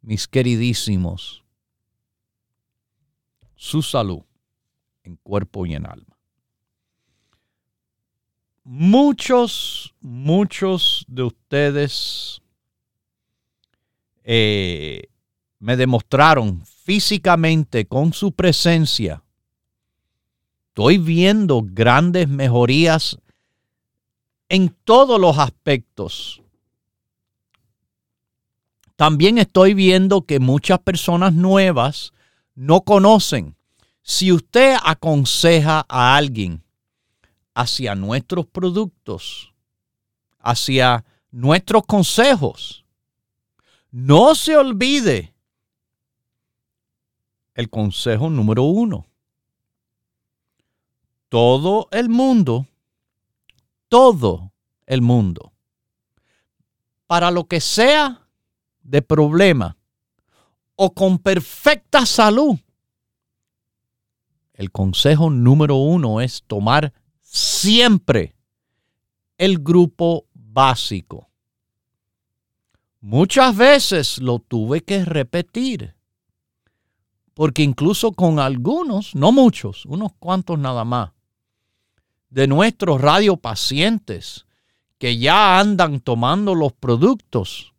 Mis 0.00 0.26
queridísimos, 0.26 1.44
su 3.56 3.82
salud 3.82 4.22
en 5.02 5.16
cuerpo 5.16 5.66
y 5.66 5.74
en 5.74 5.86
alma. 5.86 6.16
Muchos, 8.64 9.94
muchos 10.00 11.04
de 11.08 11.22
ustedes 11.22 12.42
eh, 14.24 15.08
me 15.58 15.76
demostraron 15.76 16.64
físicamente 16.66 17.86
con 17.86 18.12
su 18.12 18.32
presencia. 18.32 19.22
Estoy 20.68 20.98
viendo 20.98 21.62
grandes 21.64 22.28
mejorías 22.28 23.18
en 24.48 24.76
todos 24.84 25.20
los 25.20 25.38
aspectos. 25.38 26.42
También 28.96 29.38
estoy 29.38 29.74
viendo 29.74 30.22
que 30.22 30.40
muchas 30.40 30.80
personas 30.80 31.32
nuevas 31.34 32.12
no 32.56 32.80
conocen. 32.80 33.54
Si 34.02 34.32
usted 34.32 34.76
aconseja 34.82 35.84
a 35.88 36.16
alguien 36.16 36.64
hacia 37.54 37.94
nuestros 37.94 38.46
productos, 38.46 39.52
hacia 40.40 41.04
nuestros 41.30 41.84
consejos, 41.86 42.84
no 43.90 44.34
se 44.34 44.56
olvide 44.56 45.34
el 47.54 47.70
consejo 47.70 48.30
número 48.30 48.64
uno. 48.64 49.06
Todo 51.28 51.88
el 51.90 52.08
mundo, 52.08 52.66
todo 53.88 54.52
el 54.86 55.02
mundo, 55.02 55.52
para 57.06 57.30
lo 57.30 57.44
que 57.44 57.60
sea 57.60 58.28
de 58.82 59.02
problema 59.02 59.75
o 60.76 60.92
con 60.94 61.18
perfecta 61.18 62.06
salud, 62.06 62.56
el 64.54 64.70
consejo 64.70 65.30
número 65.30 65.76
uno 65.76 66.20
es 66.20 66.42
tomar 66.46 66.92
siempre 67.20 68.34
el 69.36 69.58
grupo 69.58 70.26
básico. 70.32 71.28
Muchas 73.00 73.54
veces 73.56 74.18
lo 74.18 74.38
tuve 74.38 74.82
que 74.82 75.04
repetir, 75.04 75.94
porque 77.34 77.62
incluso 77.62 78.12
con 78.12 78.38
algunos, 78.38 79.14
no 79.14 79.30
muchos, 79.32 79.84
unos 79.86 80.12
cuantos 80.18 80.58
nada 80.58 80.84
más, 80.84 81.10
de 82.30 82.46
nuestros 82.46 83.00
radiopacientes 83.00 84.46
que 84.98 85.18
ya 85.18 85.60
andan 85.60 86.00
tomando 86.00 86.54
los 86.54 86.72
productos, 86.72 87.74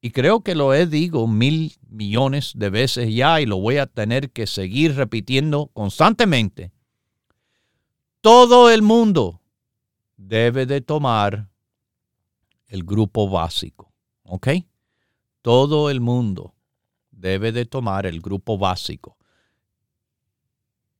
y 0.00 0.10
creo 0.10 0.40
que 0.40 0.56
lo 0.56 0.74
he 0.74 0.86
dicho 0.86 1.28
mil 1.28 1.74
millones 1.88 2.52
de 2.56 2.70
veces 2.70 3.14
ya 3.14 3.40
y 3.40 3.46
lo 3.46 3.58
voy 3.58 3.76
a 3.76 3.86
tener 3.86 4.30
que 4.30 4.48
seguir 4.48 4.96
repitiendo 4.96 5.68
constantemente, 5.72 6.72
todo 8.20 8.68
el 8.70 8.82
mundo 8.82 9.40
debe 10.16 10.66
de 10.66 10.80
tomar 10.80 11.48
el 12.66 12.82
grupo 12.82 13.28
básico. 13.28 13.92
¿Ok? 14.24 14.48
Todo 15.40 15.88
el 15.88 16.00
mundo 16.00 16.54
debe 17.10 17.52
de 17.52 17.64
tomar 17.64 18.06
el 18.06 18.20
grupo 18.20 18.58
básico. 18.58 19.16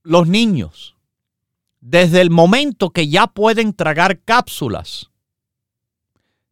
Los 0.04 0.28
niños, 0.28 0.96
desde 1.80 2.20
el 2.20 2.30
momento 2.30 2.90
que 2.90 3.08
ya 3.08 3.26
pueden 3.26 3.72
tragar 3.72 4.20
cápsulas, 4.20 5.11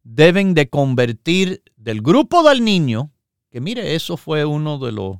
deben 0.03 0.53
de 0.53 0.69
convertir 0.69 1.63
del 1.77 2.01
grupo 2.01 2.43
del 2.43 2.63
niño, 2.63 3.11
que 3.49 3.61
mire, 3.61 3.95
eso 3.95 4.17
fue 4.17 4.45
uno 4.45 4.79
de 4.79 4.91
los 4.91 5.17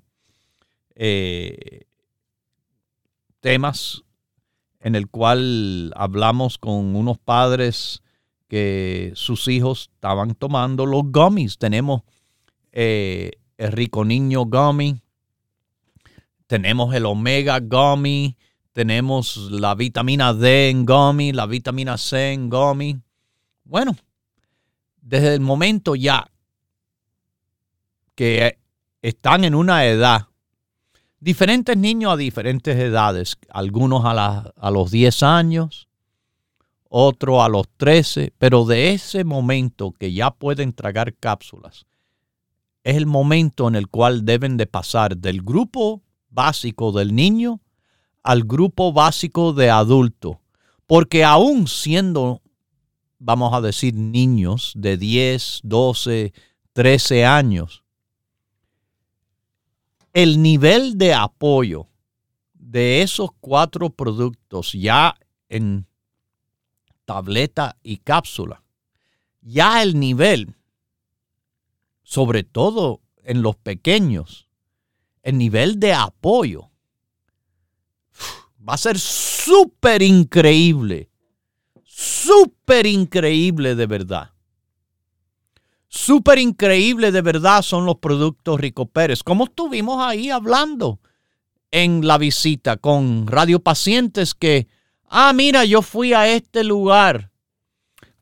eh, 0.96 1.86
temas 3.40 4.04
en 4.80 4.96
el 4.96 5.10
cual 5.10 5.94
hablamos 5.96 6.58
con 6.58 6.96
unos 6.96 7.20
padres 7.20 8.02
que 8.48 9.12
sus 9.16 9.48
hijos 9.48 9.90
estaban 9.94 10.36
tomando 10.36 10.86
los 10.86 11.04
gummies. 11.06 11.58
Tenemos 11.58 12.02
eh, 12.72 13.32
el 13.58 13.72
Rico 13.72 14.04
Niño 14.04 14.46
Gummy, 14.46 15.02
tenemos 16.48 16.94
el 16.96 17.06
Omega 17.06 17.60
Gummy, 17.60 18.38
tenemos 18.74 19.38
la 19.52 19.76
vitamina 19.76 20.34
D 20.34 20.70
en 20.70 20.86
Gummy, 20.86 21.32
la 21.32 21.46
vitamina 21.46 21.98
C 21.98 22.34
en 22.34 22.50
Gummy. 22.50 22.98
Bueno, 23.64 23.96
desde 25.02 25.34
el 25.34 25.42
momento 25.42 25.96
ya 25.96 26.32
que 28.16 28.60
están 29.02 29.44
en 29.44 29.56
una 29.56 29.86
edad, 29.86 30.28
diferentes 31.20 31.78
niños 31.78 32.14
a 32.14 32.18
diferentes 32.18 32.76
edades, 32.78 33.38
algunos 33.50 34.04
a, 34.06 34.72
los 34.72 34.92
10 34.92 35.24
años, 35.24 35.88
otros 36.90 37.42
a 37.42 37.50
los 37.50 37.68
13, 37.78 38.34
pero 38.38 38.66
de 38.66 38.92
ese 38.92 39.24
momento 39.24 39.92
que 39.92 40.14
ya 40.14 40.32
pueden 40.32 40.74
tragar 40.74 41.16
cápsulas, 41.16 41.86
es 42.84 42.96
el 42.96 43.06
momento 43.06 43.68
en 43.68 43.76
el 43.76 43.88
cual 43.88 44.26
deben 44.26 44.58
de 44.58 44.68
pasar 44.68 45.18
del 45.18 45.42
grupo 45.42 46.02
básico 46.30 46.92
del 46.92 47.16
niño 47.16 47.62
al 48.24 48.44
grupo 48.44 48.94
básico 48.94 49.54
de 49.54 49.70
adulto, 49.70 50.42
porque 50.86 51.24
aún 51.24 51.68
siendo, 51.68 52.42
vamos 53.24 53.54
a 53.54 53.62
decir, 53.62 53.94
niños 53.94 54.74
de 54.76 54.98
10, 54.98 55.62
12, 55.64 56.34
13 56.74 57.26
años, 57.26 57.84
el 60.12 60.42
nivel 60.42 60.98
de 60.98 61.14
apoyo 61.14 61.88
de 62.54 63.04
esos 63.04 63.30
cuatro 63.40 63.92
productos 63.92 64.74
ya 64.74 65.16
en 65.50 65.86
tableta 67.06 67.78
y 67.84 67.98
cápsula, 67.98 68.64
ya 69.42 69.84
el 69.84 70.00
nivel, 70.00 70.56
sobre 72.02 72.44
todo 72.44 73.02
en 73.24 73.44
los 73.44 73.56
pequeños, 73.56 74.48
el 75.22 75.38
nivel 75.38 75.80
de 75.80 75.94
apoyo 75.94 76.72
va 78.68 78.74
a 78.74 78.78
ser 78.78 78.98
súper 78.98 80.02
increíble, 80.02 81.11
súper 82.02 82.88
increíble 82.88 83.76
de 83.76 83.86
verdad. 83.86 84.32
Súper 85.88 86.40
increíble 86.40 87.12
de 87.12 87.22
verdad 87.22 87.62
son 87.62 87.86
los 87.86 87.98
productos 87.98 88.60
Rico 88.60 88.88
Pérez. 88.88 89.24
Como 89.24 89.46
estuvimos 89.46 90.04
ahí 90.04 90.32
hablando 90.32 91.00
en 91.70 92.08
la 92.08 92.18
visita 92.18 92.78
con 92.78 93.28
radiopacientes 93.28 94.34
que, 94.34 94.68
ah, 95.10 95.32
mira, 95.34 95.64
yo 95.66 95.82
fui 95.82 96.14
a 96.14 96.28
este 96.28 96.64
lugar, 96.64 97.32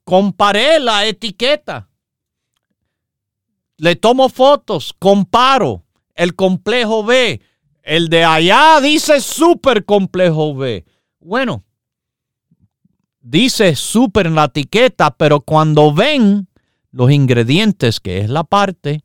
comparé 0.04 0.80
la 0.80 1.06
etiqueta, 1.06 1.90
le 3.78 3.96
tomo 3.96 4.28
fotos, 4.28 4.94
comparo 5.00 5.86
el 6.16 6.36
complejo 6.36 7.06
B, 7.06 7.42
el 7.84 8.10
de 8.10 8.26
allá 8.26 8.82
dice 8.82 9.22
super 9.22 9.86
complejo 9.86 10.54
B. 10.54 10.86
Bueno, 11.20 11.64
dice 13.22 13.76
super 13.76 14.28
en 14.28 14.36
la 14.36 14.46
etiqueta, 14.46 15.12
pero 15.12 15.42
cuando 15.42 15.94
ven 15.94 16.48
los 16.92 17.12
ingredientes, 17.12 18.00
que 18.00 18.20
es 18.20 18.30
la 18.30 18.44
parte 18.44 19.04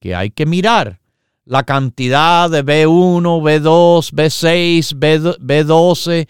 que 0.00 0.14
hay 0.14 0.30
que 0.30 0.46
mirar. 0.46 1.00
La 1.44 1.62
cantidad 1.64 2.50
de 2.50 2.64
B1, 2.64 3.22
B2, 3.40 4.12
B6, 4.12 5.38
B, 5.38 5.64
12 5.64 6.28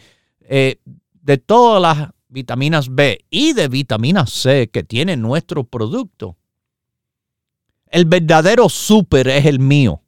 de 0.48 1.38
todas 1.38 1.82
las 1.82 2.10
vitaminas 2.28 2.94
B 2.94 3.24
y 3.28 3.52
de 3.52 3.68
vitamina 3.68 4.26
C 4.26 4.70
que 4.72 4.84
tiene 4.84 5.16
nuestro 5.16 5.64
producto. 5.64 6.36
El 7.86 8.04
verdadero 8.04 8.68
súper 8.68 9.28
es 9.28 9.46
el 9.46 9.58
mío. 9.58 10.02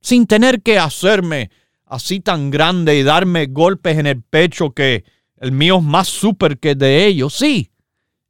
Sin 0.00 0.26
tener 0.26 0.62
que 0.62 0.78
hacerme 0.78 1.50
así 1.86 2.20
tan 2.20 2.50
grande 2.50 2.98
y 2.98 3.02
darme 3.02 3.46
golpes 3.46 3.96
en 3.98 4.06
el 4.06 4.22
pecho 4.22 4.70
que 4.72 5.04
el 5.40 5.50
mío 5.50 5.78
es 5.78 5.82
más 5.82 6.08
súper 6.08 6.58
que 6.58 6.76
de 6.76 7.06
ellos. 7.06 7.34
Sí, 7.34 7.72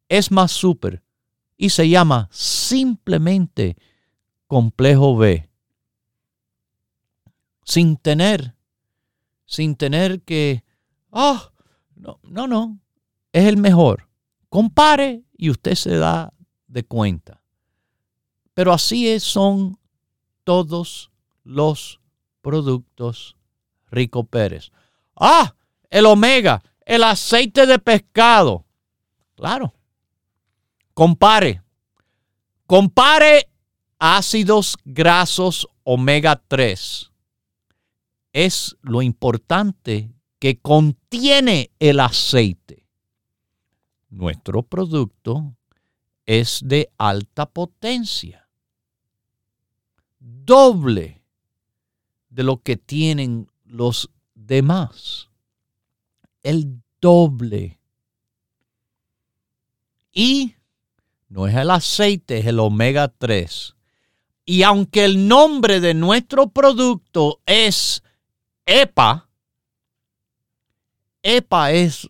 es 0.08 0.30
más 0.30 0.50
súper 0.50 1.02
y 1.60 1.68
se 1.68 1.86
llama 1.90 2.26
simplemente 2.32 3.76
complejo 4.46 5.14
B. 5.14 5.50
Sin 7.64 7.98
tener, 7.98 8.56
sin 9.44 9.76
tener 9.76 10.22
que, 10.22 10.64
oh, 11.10 11.50
no, 11.96 12.18
no, 12.22 12.46
no, 12.46 12.80
es 13.30 13.44
el 13.44 13.58
mejor. 13.58 14.08
Compare 14.48 15.22
y 15.36 15.50
usted 15.50 15.74
se 15.74 15.96
da 15.96 16.32
de 16.66 16.82
cuenta. 16.82 17.42
Pero 18.54 18.72
así 18.72 19.20
son 19.20 19.78
todos 20.44 21.10
los 21.44 22.00
productos 22.40 23.36
Rico 23.90 24.24
Pérez. 24.24 24.72
Ah, 25.14 25.54
el 25.90 26.06
omega, 26.06 26.62
el 26.90 27.04
aceite 27.04 27.66
de 27.66 27.78
pescado. 27.78 28.66
Claro, 29.36 29.72
Compare. 30.92 31.62
Compare 32.66 33.48
ácidos 33.98 34.76
grasos 34.84 35.66
omega 35.82 36.42
3. 36.46 37.10
Es 38.34 38.76
lo 38.82 39.00
importante 39.00 40.12
que 40.38 40.58
contiene 40.58 41.70
el 41.78 42.00
aceite. 42.00 42.86
Nuestro 44.10 44.62
producto 44.62 45.56
es 46.26 46.60
de 46.62 46.90
alta 46.98 47.46
potencia. 47.46 48.46
Doble 50.18 51.22
de 52.28 52.42
lo 52.42 52.60
que 52.60 52.76
tienen 52.76 53.50
los 53.64 54.10
demás. 54.34 55.29
El 56.42 56.82
doble. 57.00 57.78
Y 60.12 60.54
no 61.28 61.46
es 61.46 61.54
el 61.54 61.70
aceite, 61.70 62.38
es 62.38 62.46
el 62.46 62.58
omega 62.58 63.08
3. 63.08 63.74
Y 64.44 64.62
aunque 64.62 65.04
el 65.04 65.28
nombre 65.28 65.80
de 65.80 65.94
nuestro 65.94 66.48
producto 66.48 67.40
es 67.46 68.02
EPA, 68.66 69.28
EPA 71.22 71.72
es 71.72 72.08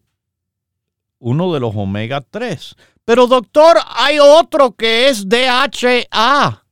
uno 1.19 1.53
de 1.53 1.61
los 1.61 1.75
omega 1.77 2.23
3. 2.23 2.77
Pero 3.05 3.27
doctor, 3.27 3.77
hay 3.95 4.19
otro 4.19 4.73
que 4.73 5.09
es 5.09 5.29
DHA. 5.29 6.65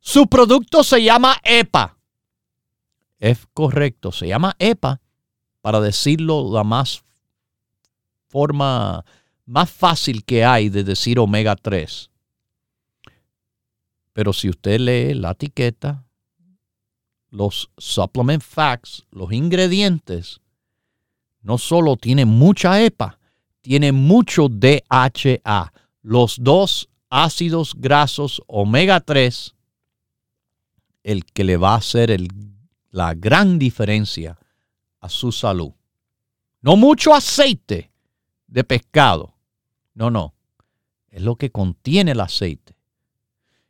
Su 0.00 0.26
producto 0.26 0.82
se 0.82 1.02
llama 1.02 1.36
EPA. 1.44 1.96
Es 3.18 3.46
correcto, 3.52 4.12
se 4.12 4.28
llama 4.28 4.54
EPA 4.58 5.00
para 5.60 5.80
decirlo 5.80 6.52
la 6.52 6.64
más 6.64 7.02
forma 8.28 9.04
más 9.50 9.68
fácil 9.70 10.24
que 10.24 10.44
hay 10.44 10.68
de 10.68 10.84
decir 10.84 11.18
omega 11.18 11.56
3. 11.56 12.08
Pero 14.12 14.32
si 14.32 14.48
usted 14.48 14.78
lee 14.78 15.14
la 15.14 15.32
etiqueta, 15.32 16.04
los 17.30 17.70
supplement 17.76 18.42
facts, 18.42 19.04
los 19.10 19.32
ingredientes, 19.32 20.40
no 21.42 21.58
solo 21.58 21.96
tiene 21.96 22.26
mucha 22.26 22.80
EPA, 22.80 23.18
tiene 23.60 23.90
mucho 23.90 24.48
DHA, 24.48 25.72
los 26.02 26.36
dos 26.40 26.88
ácidos 27.08 27.74
grasos 27.76 28.42
omega 28.46 29.00
3, 29.00 29.54
el 31.02 31.24
que 31.24 31.44
le 31.44 31.56
va 31.56 31.74
a 31.74 31.78
hacer 31.78 32.16
la 32.90 33.14
gran 33.14 33.58
diferencia 33.58 34.38
a 35.00 35.08
su 35.08 35.32
salud. 35.32 35.72
No 36.60 36.76
mucho 36.76 37.14
aceite 37.14 37.90
de 38.46 38.64
pescado, 38.64 39.34
no, 39.94 40.10
no. 40.10 40.34
Es 41.08 41.22
lo 41.22 41.36
que 41.36 41.50
contiene 41.50 42.12
el 42.12 42.20
aceite. 42.20 42.76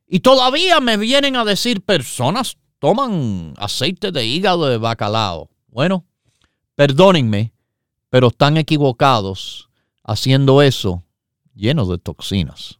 Y 0.06 0.20
todavía 0.20 0.80
me 0.80 0.96
vienen 0.96 1.36
a 1.36 1.44
decir 1.44 1.82
personas 1.82 2.58
toman 2.80 3.54
aceite 3.58 4.10
de 4.10 4.26
hígado 4.26 4.66
de 4.66 4.78
bacalao. 4.78 5.48
Bueno, 5.68 6.04
perdónenme, 6.74 7.52
pero 8.08 8.28
están 8.28 8.56
equivocados 8.56 9.68
haciendo 10.02 10.62
eso 10.62 11.04
lleno 11.54 11.86
de 11.86 11.98
toxinas. 11.98 12.79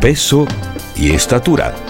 peso 0.00 0.46
y 0.96 1.10
estatura. 1.12 1.89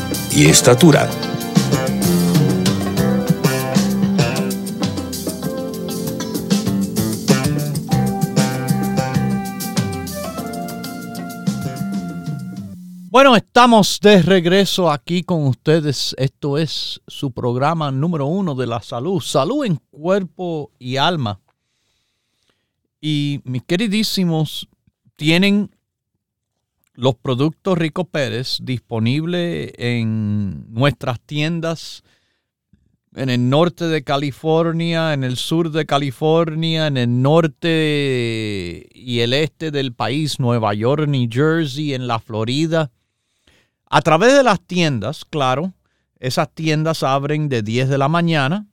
y 0.33 0.45
estatura. 0.45 1.09
Bueno, 13.09 13.35
estamos 13.35 13.99
de 14.01 14.21
regreso 14.21 14.89
aquí 14.89 15.23
con 15.23 15.45
ustedes. 15.45 16.15
Esto 16.17 16.57
es 16.57 17.01
su 17.07 17.31
programa 17.31 17.91
número 17.91 18.25
uno 18.25 18.55
de 18.55 18.67
la 18.67 18.81
salud, 18.81 19.19
salud 19.19 19.65
en 19.65 19.75
cuerpo 19.91 20.71
y 20.79 20.95
alma. 20.95 21.41
Y 23.01 23.41
mis 23.43 23.63
queridísimos, 23.63 24.69
tienen 25.17 25.75
los 26.93 27.15
productos 27.15 27.77
Rico 27.77 28.05
Pérez 28.05 28.57
disponibles 28.61 29.71
en 29.77 30.71
nuestras 30.73 31.19
tiendas 31.19 32.03
en 33.13 33.29
el 33.29 33.49
norte 33.49 33.85
de 33.85 34.03
California, 34.03 35.13
en 35.13 35.23
el 35.25 35.35
sur 35.35 35.71
de 35.71 35.85
California, 35.85 36.87
en 36.87 36.95
el 36.95 37.21
norte 37.21 38.87
y 38.93 39.19
el 39.19 39.33
este 39.33 39.71
del 39.71 39.93
país, 39.93 40.39
Nueva 40.39 40.73
York, 40.73 41.07
New 41.07 41.27
Jersey, 41.29 41.93
en 41.93 42.07
la 42.07 42.19
Florida 42.19 42.89
a 43.93 44.01
través 44.01 44.33
de 44.33 44.43
las 44.43 44.61
tiendas, 44.61 45.25
claro, 45.25 45.73
esas 46.17 46.49
tiendas 46.49 47.03
abren 47.03 47.49
de 47.49 47.61
10 47.61 47.89
de 47.89 47.97
la 47.97 48.07
mañana 48.07 48.65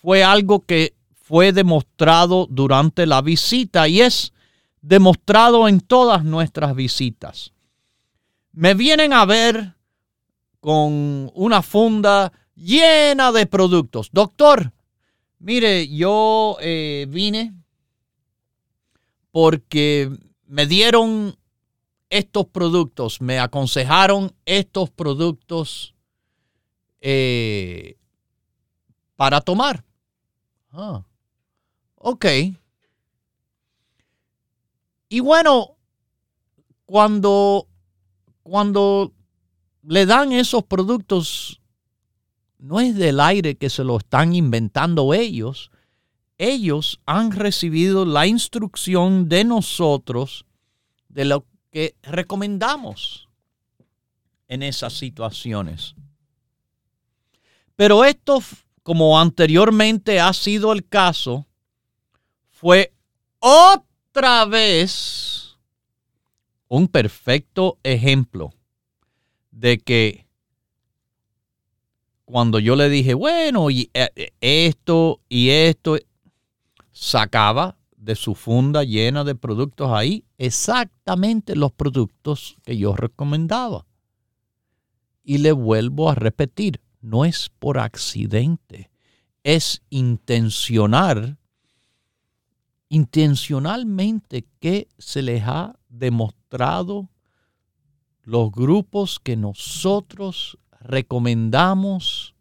fue 0.00 0.22
algo 0.22 0.60
que 0.60 0.94
fue 1.30 1.52
demostrado 1.52 2.48
durante 2.50 3.06
la 3.06 3.22
visita 3.22 3.86
y 3.86 4.00
es 4.00 4.32
demostrado 4.82 5.68
en 5.68 5.80
todas 5.80 6.24
nuestras 6.24 6.74
visitas. 6.74 7.52
Me 8.50 8.74
vienen 8.74 9.12
a 9.12 9.24
ver 9.26 9.76
con 10.58 11.30
una 11.32 11.62
funda 11.62 12.32
llena 12.56 13.30
de 13.30 13.46
productos. 13.46 14.08
Doctor, 14.10 14.72
mire, 15.38 15.86
yo 15.86 16.56
eh, 16.60 17.06
vine 17.08 17.54
porque 19.30 20.10
me 20.48 20.66
dieron 20.66 21.36
estos 22.08 22.46
productos, 22.46 23.20
me 23.20 23.38
aconsejaron 23.38 24.34
estos 24.46 24.90
productos 24.90 25.94
eh, 27.00 27.96
para 29.14 29.40
tomar. 29.40 29.84
Ah, 30.72 31.04
ok. 32.00 32.26
Y 35.08 35.20
bueno, 35.20 35.76
cuando, 36.84 37.68
cuando 38.42 39.12
le 39.82 40.06
dan 40.06 40.32
esos 40.32 40.64
productos, 40.64 41.60
no 42.58 42.80
es 42.80 42.94
del 42.96 43.20
aire 43.20 43.56
que 43.56 43.70
se 43.70 43.84
lo 43.84 43.98
están 43.98 44.34
inventando 44.34 45.14
ellos. 45.14 45.70
Ellos 46.38 47.00
han 47.06 47.32
recibido 47.32 48.04
la 48.04 48.26
instrucción 48.26 49.28
de 49.28 49.44
nosotros 49.44 50.46
de 51.08 51.24
lo 51.24 51.46
que 51.70 51.96
recomendamos 52.02 53.28
en 54.48 54.62
esas 54.62 54.92
situaciones. 54.94 55.94
Pero 57.76 58.04
esto, 58.04 58.42
como 58.82 59.18
anteriormente 59.18 60.20
ha 60.20 60.32
sido 60.32 60.72
el 60.72 60.86
caso, 60.86 61.46
fue 62.60 62.92
otra 63.38 64.44
vez 64.44 65.56
un 66.68 66.88
perfecto 66.88 67.78
ejemplo 67.82 68.52
de 69.50 69.78
que 69.78 70.26
cuando 72.26 72.58
yo 72.58 72.76
le 72.76 72.90
dije, 72.90 73.14
bueno, 73.14 73.70
y 73.70 73.90
eh, 73.94 74.32
esto 74.42 75.22
y 75.30 75.48
esto, 75.48 75.96
sacaba 76.92 77.78
de 77.96 78.14
su 78.14 78.34
funda 78.34 78.84
llena 78.84 79.24
de 79.24 79.34
productos 79.34 79.90
ahí 79.90 80.26
exactamente 80.36 81.56
los 81.56 81.72
productos 81.72 82.58
que 82.62 82.76
yo 82.76 82.94
recomendaba. 82.94 83.86
Y 85.24 85.38
le 85.38 85.52
vuelvo 85.52 86.10
a 86.10 86.14
repetir, 86.14 86.82
no 87.00 87.24
es 87.24 87.50
por 87.58 87.78
accidente, 87.78 88.90
es 89.44 89.82
intencional, 89.88 91.38
intencionalmente 92.90 94.46
que 94.58 94.88
se 94.98 95.22
les 95.22 95.42
ha 95.46 95.78
demostrado 95.88 97.08
los 98.22 98.50
grupos 98.50 99.18
que 99.18 99.36
nosotros 99.36 100.58
recomendamos 100.80 102.34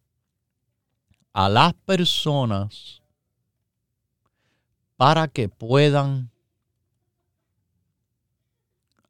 a 1.33 1.47
las 1.47 1.73
personas 1.73 3.01
para 4.97 5.27
que 5.27 5.47
puedan 5.47 6.31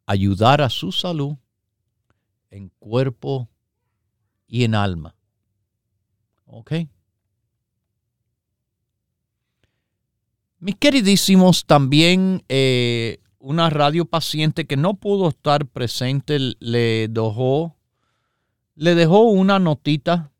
ayudar 0.05 0.61
a 0.61 0.69
su 0.69 0.91
salud 0.91 1.35
en 2.51 2.69
cuerpo 2.79 3.49
y 4.45 4.65
en 4.65 4.75
alma. 4.75 5.15
¿Ok? 6.45 6.73
Mis 10.59 10.75
queridísimos, 10.75 11.65
también 11.65 12.43
eh, 12.49 13.19
una 13.39 13.69
radio 13.69 14.05
paciente 14.05 14.65
que 14.65 14.77
no 14.77 14.95
pudo 14.95 15.29
estar 15.29 15.65
presente 15.65 16.37
le 16.59 17.07
dejó, 17.07 17.75
le 18.75 18.95
dejó 18.95 19.23
una 19.23 19.59
notita 19.59 20.31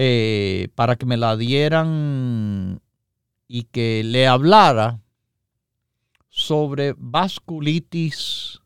Eh, 0.00 0.68
para 0.76 0.94
que 0.94 1.06
me 1.06 1.16
la 1.16 1.36
dieran 1.36 2.80
y 3.48 3.64
que 3.64 4.04
le 4.04 4.28
hablara 4.28 5.00
sobre 6.28 6.94
vasculitis 6.96 8.60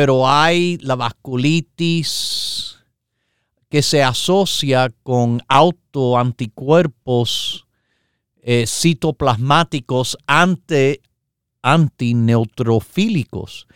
Pero 0.00 0.24
hay 0.26 0.78
la 0.78 0.96
vasculitis 0.96 2.78
que 3.68 3.82
se 3.82 4.02
asocia 4.02 4.88
con 5.02 5.42
autoanticuerpos 5.46 7.66
eh, 8.40 8.64
citoplasmáticos 8.66 10.16
ante, 10.26 11.02
antineutrofílicos. 11.60 13.66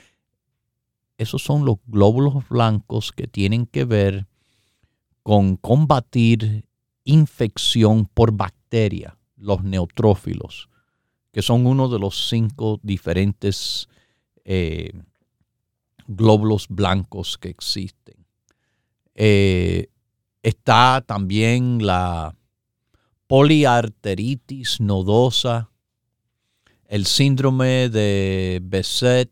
Esos 1.18 1.42
son 1.42 1.66
los 1.66 1.76
glóbulos 1.86 2.48
blancos 2.48 3.12
que 3.12 3.26
tienen 3.26 3.66
que 3.66 3.84
ver 3.84 4.26
con 5.22 5.58
combatir 5.58 6.64
infección 7.04 8.06
por 8.06 8.32
bacteria, 8.32 9.18
los 9.36 9.62
neutrófilos, 9.62 10.70
que 11.32 11.42
son 11.42 11.66
uno 11.66 11.90
de 11.90 11.98
los 11.98 12.30
cinco 12.30 12.80
diferentes 12.82 13.90
eh, 14.46 14.90
glóbulos 16.06 16.66
blancos 16.68 17.38
que 17.38 17.48
existen. 17.48 18.16
Eh, 19.14 19.88
está 20.42 21.02
también 21.06 21.84
la 21.84 22.36
poliarteritis 23.26 24.80
nodosa, 24.80 25.70
el 26.86 27.06
síndrome 27.06 27.88
de 27.88 28.60
Besset, 28.62 29.30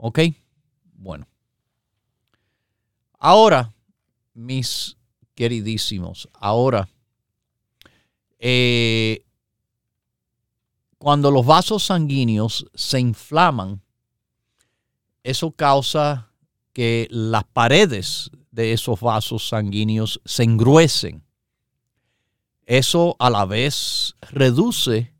¿Ok? 0.00 0.20
Bueno. 0.94 1.26
Ahora, 3.18 3.74
mis 4.32 4.96
queridísimos, 5.34 6.28
ahora, 6.34 6.88
eh, 8.38 9.24
cuando 10.98 11.32
los 11.32 11.44
vasos 11.44 11.82
sanguíneos 11.82 12.64
se 12.74 13.00
inflaman, 13.00 13.82
eso 15.28 15.50
causa 15.52 16.32
que 16.72 17.06
las 17.10 17.44
paredes 17.44 18.30
de 18.50 18.72
esos 18.72 19.00
vasos 19.00 19.48
sanguíneos 19.48 20.20
se 20.24 20.44
engruesen. 20.44 21.22
Eso 22.64 23.14
a 23.18 23.28
la 23.28 23.44
vez 23.44 24.14
reduce 24.30 25.12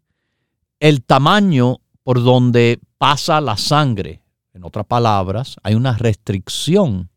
el 0.81 1.03
tamaño 1.03 1.81
por 2.03 2.23
donde 2.23 2.81
pasa 2.97 3.41
la 3.41 3.57
sangre 3.57 4.23
en 4.55 4.65
otras 4.65 4.87
palabras, 4.87 5.57
hay 5.63 5.75
una 5.75 5.97
restricción 5.97 7.11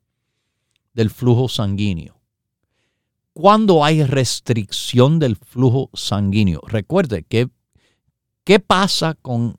del 0.94 1.10
flujo 1.10 1.48
sanguíneo. 1.48 2.20
Cuando 3.34 3.86
hay 3.86 4.04
restricción 4.04 5.18
del 5.18 5.38
flujo 5.38 5.90
sanguíneo, 5.94 6.62
recuerde 6.68 7.24
que 7.24 7.50
¿qué 8.44 8.60
pasa 8.60 9.14
con 9.14 9.56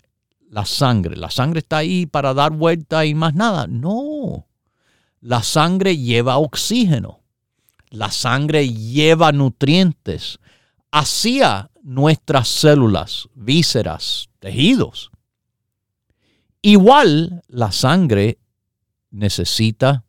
la 0.52 0.66
sangre? 0.66 1.16
¿La 1.16 1.30
sangre 1.30 1.60
está 1.60 1.78
ahí 1.78 2.04
para 2.04 2.34
dar 2.34 2.52
vuelta 2.52 3.06
y 3.06 3.14
más 3.14 3.34
nada? 3.34 3.66
No. 3.66 4.46
La 5.22 5.42
sangre 5.42 5.96
lleva 5.96 6.36
oxígeno. 6.36 7.22
La 7.88 8.10
sangre 8.10 8.68
lleva 8.68 9.32
nutrientes 9.32 10.40
hacia 10.90 11.70
nuestras 11.82 12.48
células, 12.48 13.30
vísceras, 13.34 14.28
tejidos. 14.40 15.10
Igual 16.60 17.42
la 17.48 17.72
sangre 17.72 18.38
necesita 19.10 20.04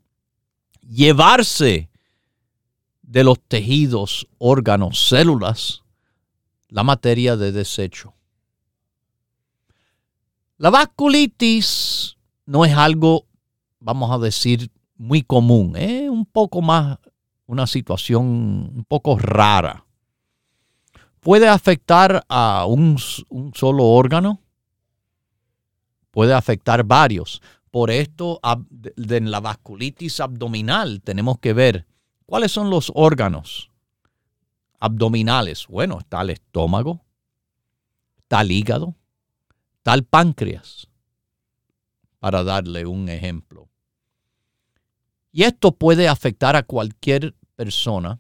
llevarse 0.82 1.90
de 3.02 3.24
los 3.24 3.40
tejidos, 3.48 4.28
órganos, 4.40 5.08
células, 5.08 5.84
la 6.68 6.84
materia 6.84 7.38
de 7.38 7.54
desecho. 7.54 8.14
La 10.58 10.70
vasculitis 10.70 12.16
no 12.46 12.64
es 12.64 12.74
algo, 12.74 13.26
vamos 13.80 14.12
a 14.12 14.20
decir, 14.20 14.72
muy 14.96 15.24
común, 15.24 15.76
es 15.76 16.10
un 16.10 16.26
poco 16.26 16.62
más 16.62 17.00
una 17.46 17.68
situación 17.68 18.26
un 18.26 18.86
poco 18.88 19.18
rara. 19.18 19.86
Puede 21.20 21.48
afectar 21.48 22.24
a 22.30 22.66
un, 22.66 22.98
un 23.30 23.54
solo 23.54 23.86
órgano, 23.86 24.40
puede 26.12 26.34
afectar 26.34 26.84
varios. 26.84 27.42
Por 27.72 27.90
esto, 27.90 28.40
en 28.96 29.32
la 29.32 29.40
vasculitis 29.40 30.20
abdominal 30.20 31.02
tenemos 31.02 31.40
que 31.40 31.54
ver 31.54 31.88
cuáles 32.26 32.52
son 32.52 32.70
los 32.70 32.92
órganos 32.94 33.72
abdominales. 34.80 35.66
Bueno, 35.68 35.98
está 36.00 36.22
el 36.22 36.30
estómago, 36.30 37.04
está 38.18 38.42
el 38.42 38.52
hígado, 38.52 38.96
el 39.86 40.06
páncreas, 40.06 40.88
para 42.20 42.44
darle 42.44 42.86
un 42.86 43.10
ejemplo. 43.10 43.70
Y 45.32 45.44
esto 45.44 45.74
puede 45.74 46.08
afectar 46.08 46.56
a 46.56 46.64
cualquier 46.64 47.36
persona. 47.56 48.20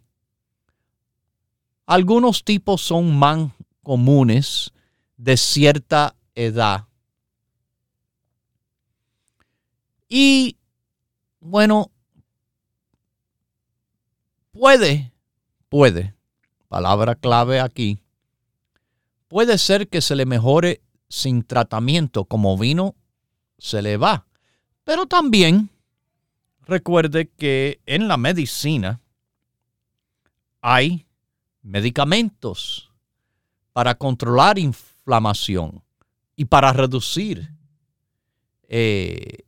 Algunos 1.85 2.43
tipos 2.43 2.81
son 2.81 3.15
más 3.15 3.51
comunes 3.81 4.71
de 5.17 5.37
cierta 5.37 6.15
edad 6.35 6.87
Y 10.15 10.59
bueno, 11.39 11.91
puede, 14.51 15.11
puede, 15.69 16.13
palabra 16.67 17.15
clave 17.15 17.59
aquí, 17.59 17.97
puede 19.27 19.57
ser 19.57 19.87
que 19.87 20.01
se 20.01 20.15
le 20.15 20.27
mejore 20.27 20.83
sin 21.13 21.43
tratamiento, 21.43 22.25
como 22.25 22.57
vino, 22.57 22.95
se 23.59 23.83
le 23.83 23.97
va. 23.97 24.25
Pero 24.83 25.05
también 25.05 25.69
recuerde 26.65 27.29
que 27.29 27.79
en 27.85 28.07
la 28.07 28.17
medicina 28.17 28.99
hay 30.59 31.05
medicamentos 31.61 32.91
para 33.73 33.93
controlar 33.93 34.57
inflamación 34.57 35.83
y 36.35 36.45
para 36.45 36.73
reducir 36.73 37.47
eh, 38.67 39.43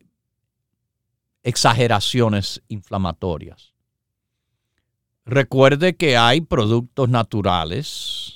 exageraciones 1.42 2.62
inflamatorias. 2.68 3.74
Recuerde 5.26 5.96
que 5.96 6.16
hay 6.16 6.42
productos 6.42 7.10
naturales, 7.10 8.35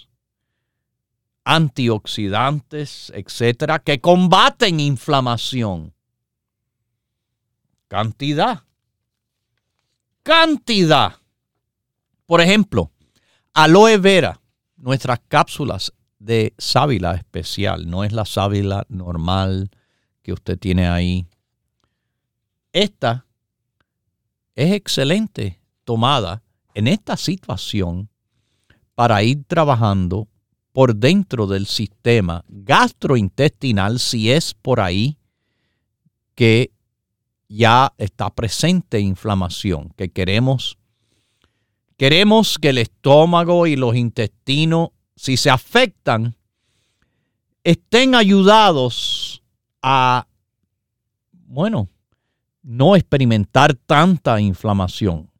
antioxidantes, 1.55 3.11
etcétera, 3.15 3.79
que 3.79 3.99
combaten 3.99 4.79
inflamación. 4.79 5.93
Cantidad. 7.87 8.63
Cantidad. 10.23 11.15
Por 12.25 12.41
ejemplo, 12.41 12.91
aloe 13.53 13.97
vera, 13.97 14.39
nuestras 14.77 15.19
cápsulas 15.27 15.93
de 16.19 16.53
sábila 16.57 17.15
especial, 17.15 17.89
no 17.89 18.03
es 18.03 18.11
la 18.11 18.25
sábila 18.25 18.85
normal 18.89 19.71
que 20.21 20.33
usted 20.33 20.59
tiene 20.59 20.87
ahí 20.87 21.27
esta 22.71 23.25
es 24.55 24.71
excelente 24.73 25.59
tomada 25.83 26.43
en 26.73 26.87
esta 26.87 27.17
situación 27.17 28.09
para 28.95 29.23
ir 29.23 29.43
trabajando 29.45 30.28
por 30.71 30.95
dentro 30.95 31.47
del 31.47 31.65
sistema 31.65 32.43
gastrointestinal 32.47 33.99
si 33.99 34.31
es 34.31 34.53
por 34.53 34.79
ahí 34.79 35.17
que 36.35 36.71
ya 37.47 37.93
está 37.97 38.29
presente 38.29 38.99
inflamación, 38.99 39.91
que 39.97 40.09
queremos 40.09 40.77
queremos 41.97 42.57
que 42.57 42.69
el 42.69 42.77
estómago 42.77 43.67
y 43.67 43.75
los 43.75 43.95
intestinos 43.95 44.89
si 45.15 45.35
se 45.35 45.49
afectan 45.49 46.35
estén 47.63 48.15
ayudados 48.15 49.43
a 49.81 50.27
bueno, 51.49 51.89
no 52.61 52.95
experimentar 52.95 53.73
tanta 53.73 54.39
inflamación. 54.39 55.31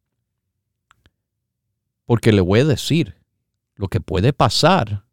Porque 2.06 2.32
le 2.32 2.42
voy 2.42 2.62
a 2.62 2.66
decir, 2.66 3.16
lo 3.76 3.88
que 3.88 4.02
puede 4.02 4.34
pasar 4.34 5.06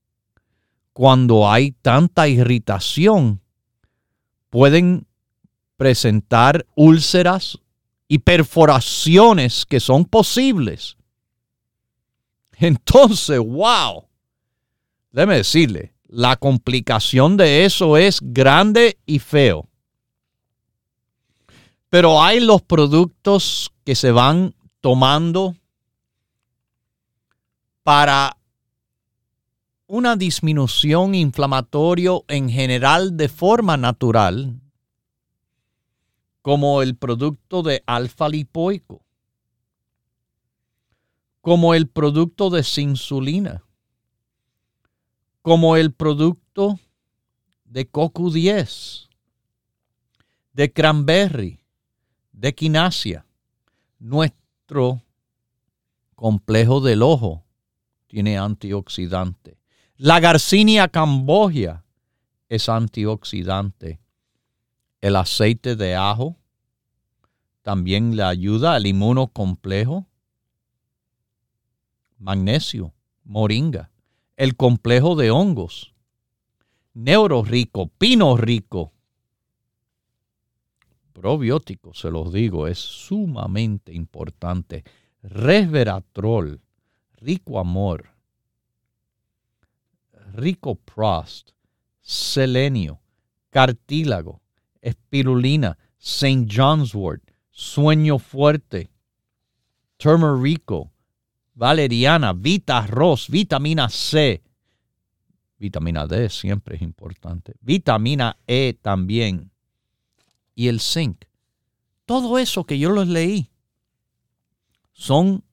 cuando 0.96 1.46
hay 1.46 1.72
tanta 1.72 2.26
irritación, 2.26 3.42
pueden 4.48 5.06
presentar 5.76 6.64
úlceras 6.74 7.58
y 8.08 8.20
perforaciones 8.20 9.66
que 9.66 9.78
son 9.78 10.06
posibles. 10.06 10.96
Entonces, 12.52 13.38
wow, 13.38 14.08
déjeme 15.12 15.36
decirle, 15.36 15.92
la 16.06 16.36
complicación 16.36 17.36
de 17.36 17.66
eso 17.66 17.98
es 17.98 18.18
grande 18.22 18.96
y 19.04 19.18
feo. 19.18 19.68
Pero 21.90 22.22
hay 22.22 22.40
los 22.40 22.62
productos 22.62 23.70
que 23.84 23.94
se 23.94 24.12
van 24.12 24.54
tomando 24.80 25.56
para 27.82 28.38
una 29.88 30.16
disminución 30.16 31.14
inflamatoria 31.14 32.12
en 32.28 32.50
general 32.50 33.16
de 33.16 33.28
forma 33.28 33.76
natural, 33.76 34.60
como 36.42 36.82
el 36.82 36.96
producto 36.96 37.62
de 37.62 37.82
alfa 37.86 38.28
lipoico, 38.28 39.02
como 41.40 41.74
el 41.74 41.88
producto 41.88 42.50
de 42.50 42.64
insulina, 42.78 43.62
como 45.42 45.76
el 45.76 45.92
producto 45.92 46.80
de 47.64 47.90
CoQ10, 47.90 49.08
de 50.52 50.72
cranberry, 50.72 51.60
de 52.32 52.54
quinasia. 52.54 53.24
Nuestro 54.00 55.02
complejo 56.16 56.80
del 56.80 57.02
ojo 57.02 57.44
tiene 58.08 58.38
antioxidante. 58.38 59.58
La 59.98 60.20
Garcinia 60.20 60.88
cambogia 60.88 61.82
es 62.50 62.68
antioxidante. 62.68 63.98
El 65.00 65.16
aceite 65.16 65.74
de 65.74 65.96
ajo 65.96 66.36
también 67.62 68.14
le 68.14 68.22
ayuda 68.22 68.74
al 68.74 68.86
inmunocomplejo. 68.86 70.06
Magnesio, 72.18 72.92
moringa, 73.24 73.90
el 74.36 74.54
complejo 74.54 75.16
de 75.16 75.30
hongos, 75.30 75.94
neuro 76.92 77.42
rico, 77.42 77.88
pino 77.88 78.36
rico, 78.36 78.92
probiótico, 81.14 81.94
se 81.94 82.10
los 82.10 82.34
digo, 82.34 82.66
es 82.66 82.78
sumamente 82.78 83.94
importante. 83.94 84.84
Resveratrol, 85.22 86.60
rico 87.16 87.58
amor, 87.58 88.15
rico 90.36 90.76
prost, 90.76 91.50
selenio, 92.00 93.00
cartílago, 93.50 94.42
espirulina, 94.80 95.76
St. 95.98 96.46
John's 96.48 96.94
wort, 96.94 97.22
sueño 97.50 98.18
fuerte, 98.18 98.90
turmerico, 99.96 100.92
valeriana, 101.54 102.32
vita 102.32 102.78
arroz, 102.78 103.28
vitamina 103.28 103.88
C, 103.88 104.42
vitamina 105.58 106.06
D 106.06 106.28
siempre 106.28 106.76
es 106.76 106.82
importante, 106.82 107.54
vitamina 107.60 108.36
E 108.46 108.74
también 108.80 109.50
y 110.54 110.68
el 110.68 110.80
zinc. 110.80 111.24
Todo 112.04 112.38
eso 112.38 112.64
que 112.64 112.78
yo 112.78 112.90
los 112.90 113.08
leí 113.08 113.50
son 114.92 115.44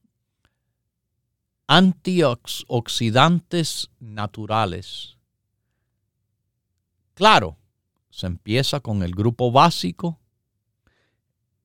antioxidantes 1.67 3.89
naturales. 3.99 5.17
Claro, 7.13 7.57
se 8.09 8.27
empieza 8.27 8.79
con 8.79 9.03
el 9.03 9.13
grupo 9.15 9.51
básico 9.51 10.19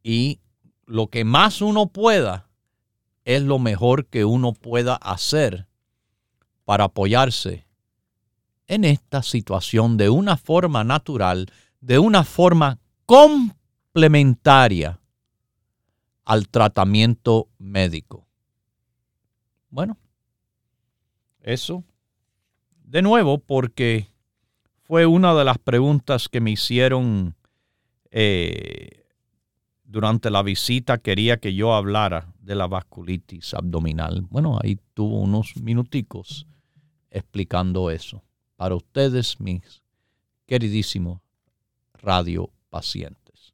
y 0.03 0.41
lo 0.87 1.09
que 1.09 1.25
más 1.25 1.61
uno 1.61 1.89
pueda 1.89 2.49
es 3.25 3.43
lo 3.43 3.59
mejor 3.59 4.07
que 4.07 4.25
uno 4.25 4.55
pueda 4.55 4.95
hacer 4.95 5.69
para 6.65 6.85
apoyarse 6.85 7.67
en 8.67 8.85
esta 8.85 9.23
situación 9.23 9.97
de 9.97 10.11
una 10.11 10.37
forma 10.37 10.85
natural, 10.85 11.51
de 11.81 11.99
una 11.99 12.25
forma 12.25 12.79
complementaria 13.07 15.01
al 16.25 16.49
tratamiento 16.49 17.49
médico. 17.59 18.28
Bueno, 19.71 19.97
eso 21.41 21.85
de 22.85 23.03
nuevo 23.03 23.39
porque 23.39 24.09
fue 24.83 25.05
una 25.05 25.35
de 25.35 25.45
las 25.45 25.59
preguntas 25.59 26.29
que 26.29 26.41
me 26.41 26.53
hicieron 26.53 27.37
eh, 28.11 29.05
durante 29.85 30.31
la 30.31 30.43
visita. 30.43 30.97
Quería 30.97 31.37
que 31.37 31.55
yo 31.55 31.75
hablara 31.75 32.33
de 32.41 32.55
la 32.55 32.67
vasculitis 32.67 33.53
abdominal. 33.53 34.27
Bueno, 34.31 34.59
ahí 34.63 34.79
tuvo 34.95 35.21
unos 35.21 35.55
minuticos 35.59 36.47
explicando 37.11 37.91
eso. 37.91 38.23
Para 38.57 38.75
ustedes, 38.75 39.39
mis 39.39 39.83
queridísimos 40.47 41.21
radio 41.93 42.51
pacientes. 42.71 43.53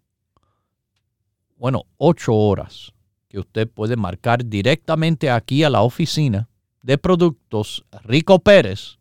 Bueno, 1.62 1.86
8 1.97 2.34
horas 2.34 2.91
que 3.30 3.38
usted 3.38 3.70
puede 3.70 3.95
marcar 3.95 4.43
directamente 4.43 5.30
aquí 5.30 5.64
a 5.64 5.70
la 5.70 5.84
oficina 5.84 6.49
de 6.82 6.97
productos 6.97 7.86
Rico 8.01 8.39
Pérez 8.39 8.97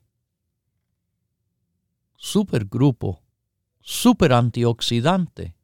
supergrupo, 2.17 3.23
super 3.81 4.33
antioxidante 4.33 5.57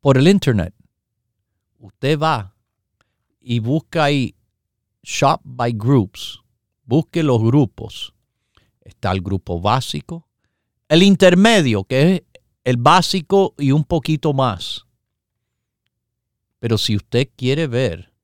por 0.00 0.18
el 0.18 0.28
internet. 0.28 0.74
Usted 1.78 2.18
va 2.18 2.56
y 3.40 3.60
busca 3.60 4.04
ahí 4.04 4.34
shop 5.02 5.40
by 5.44 5.72
groups, 5.72 6.40
busque 6.84 7.22
los 7.22 7.40
grupos. 7.40 8.12
Está 8.80 9.12
el 9.12 9.20
grupo 9.20 9.60
básico, 9.60 10.26
el 10.88 11.04
intermedio, 11.04 11.84
que 11.84 12.14
es 12.14 12.22
el 12.64 12.76
básico 12.76 13.54
y 13.56 13.70
un 13.70 13.84
poquito 13.84 14.32
más. 14.32 14.84
Pero 16.58 16.76
si 16.76 16.96
usted 16.96 17.28
quiere 17.36 17.68
ver 17.68 18.17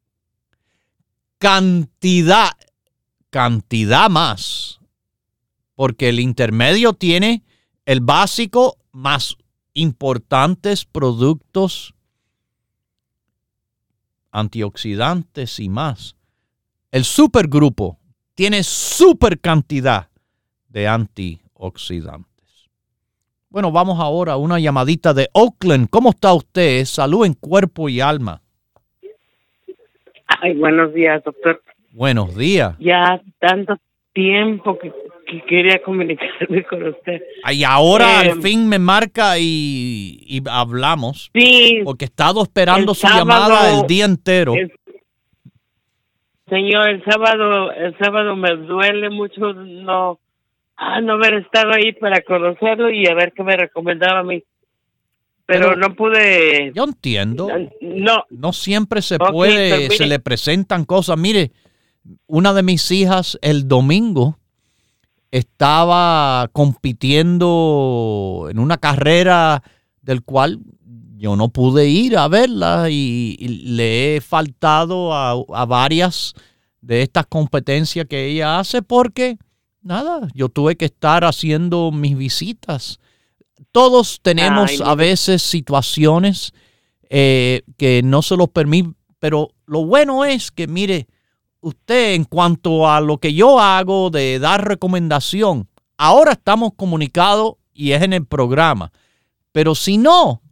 cantidad, 1.44 2.52
cantidad 3.28 4.08
más, 4.08 4.80
porque 5.74 6.08
el 6.08 6.18
intermedio 6.18 6.94
tiene 6.94 7.44
el 7.84 8.00
básico 8.00 8.78
más 8.92 9.36
importantes 9.74 10.86
productos 10.86 11.94
antioxidantes 14.30 15.60
y 15.60 15.68
más. 15.68 16.16
El 16.90 17.04
supergrupo 17.04 17.98
tiene 18.34 18.62
super 18.64 19.38
cantidad 19.38 20.08
de 20.70 20.88
antioxidantes. 20.88 22.70
Bueno, 23.50 23.70
vamos 23.70 24.00
ahora 24.00 24.32
a 24.32 24.36
una 24.38 24.58
llamadita 24.58 25.12
de 25.12 25.28
Oakland. 25.34 25.90
¿Cómo 25.90 26.08
está 26.08 26.32
usted? 26.32 26.86
Salud 26.86 27.26
en 27.26 27.34
cuerpo 27.34 27.90
y 27.90 28.00
alma. 28.00 28.43
Ay, 30.40 30.54
buenos 30.54 30.92
días, 30.92 31.22
doctor. 31.24 31.62
Buenos 31.92 32.36
días. 32.36 32.76
Ya 32.78 33.20
tanto 33.38 33.76
tiempo 34.12 34.78
que, 34.78 34.92
quería 35.46 35.82
comunicarme 35.82 36.64
con 36.64 36.86
usted. 36.88 37.22
Y 37.50 37.64
ahora 37.64 38.20
al 38.20 38.28
em, 38.28 38.42
fin 38.42 38.68
me 38.68 38.78
marca 38.78 39.38
y, 39.38 40.42
hablamos. 40.50 41.30
Sí. 41.34 41.80
Porque 41.84 42.04
he 42.04 42.06
estado 42.06 42.42
esperando 42.42 42.94
su 42.94 43.06
llamada 43.06 43.78
el 43.78 43.86
día 43.86 44.04
entero. 44.04 44.54
señor, 46.48 46.88
el 46.88 47.04
sábado, 47.04 47.72
el 47.72 47.96
sábado 47.98 48.36
me 48.36 48.54
duele 48.56 49.10
mucho 49.10 49.52
no 49.52 50.18
ah, 50.76 51.00
no 51.00 51.14
haber 51.14 51.34
estado 51.34 51.72
ahí 51.72 51.92
para 51.92 52.20
conocerlo 52.22 52.90
y 52.90 53.06
a 53.06 53.14
ver 53.14 53.32
qué 53.32 53.42
me 53.42 53.56
recomendaba 53.56 54.20
a 54.20 54.24
mí. 54.24 54.42
Pero, 55.46 55.76
no 55.76 55.94
pude. 55.94 56.72
Yo 56.74 56.84
entiendo. 56.84 57.48
No. 57.80 58.24
No 58.30 58.52
siempre 58.52 59.02
se 59.02 59.18
puede, 59.18 59.90
se 59.90 60.06
le 60.06 60.18
presentan 60.18 60.84
cosas. 60.84 61.18
Mire, 61.18 61.52
una 62.26 62.54
de 62.54 62.62
mis 62.62 62.90
hijas 62.90 63.38
el 63.42 63.68
domingo 63.68 64.38
estaba 65.30 66.48
compitiendo 66.52 68.46
en 68.50 68.58
una 68.58 68.78
carrera 68.78 69.62
del 70.00 70.22
cual 70.22 70.60
yo 71.16 71.36
no 71.36 71.48
pude 71.48 71.88
ir 71.88 72.16
a 72.16 72.28
verla 72.28 72.88
y, 72.90 73.36
le 73.66 74.16
he 74.16 74.20
faltado 74.20 75.12
a, 75.12 75.32
a 75.32 75.64
varias 75.66 76.34
de 76.80 77.02
estas 77.02 77.26
competencias 77.26 78.06
que 78.06 78.26
ella 78.26 78.58
hace 78.58 78.82
porque 78.82 79.38
nada, 79.82 80.28
yo 80.34 80.48
tuve 80.48 80.76
que 80.76 80.86
estar 80.86 81.24
haciendo 81.24 81.92
mis 81.92 82.16
visitas. 82.16 82.98
Todos 83.72 84.20
tenemos 84.22 84.80
a 84.80 84.94
veces 84.94 85.42
situaciones 85.42 86.52
eh, 87.08 87.62
que 87.76 88.02
no 88.02 88.22
se 88.22 88.36
los 88.36 88.48
permiten, 88.48 88.96
pero 89.18 89.50
lo 89.66 89.84
bueno 89.84 90.24
es 90.24 90.50
que, 90.50 90.66
mire, 90.66 91.06
usted 91.60 92.14
en 92.14 92.24
cuanto 92.24 92.88
a 92.88 93.00
lo 93.00 93.18
que 93.18 93.32
yo 93.34 93.60
hago 93.60 94.10
de 94.10 94.38
dar 94.38 94.66
recomendación, 94.66 95.68
ahora 95.96 96.32
estamos 96.32 96.72
comunicados 96.76 97.54
y 97.72 97.92
es 97.92 98.02
en 98.02 98.12
el 98.12 98.26
programa, 98.26 98.92
pero 99.52 99.74
si 99.74 99.98
no, 99.98 100.42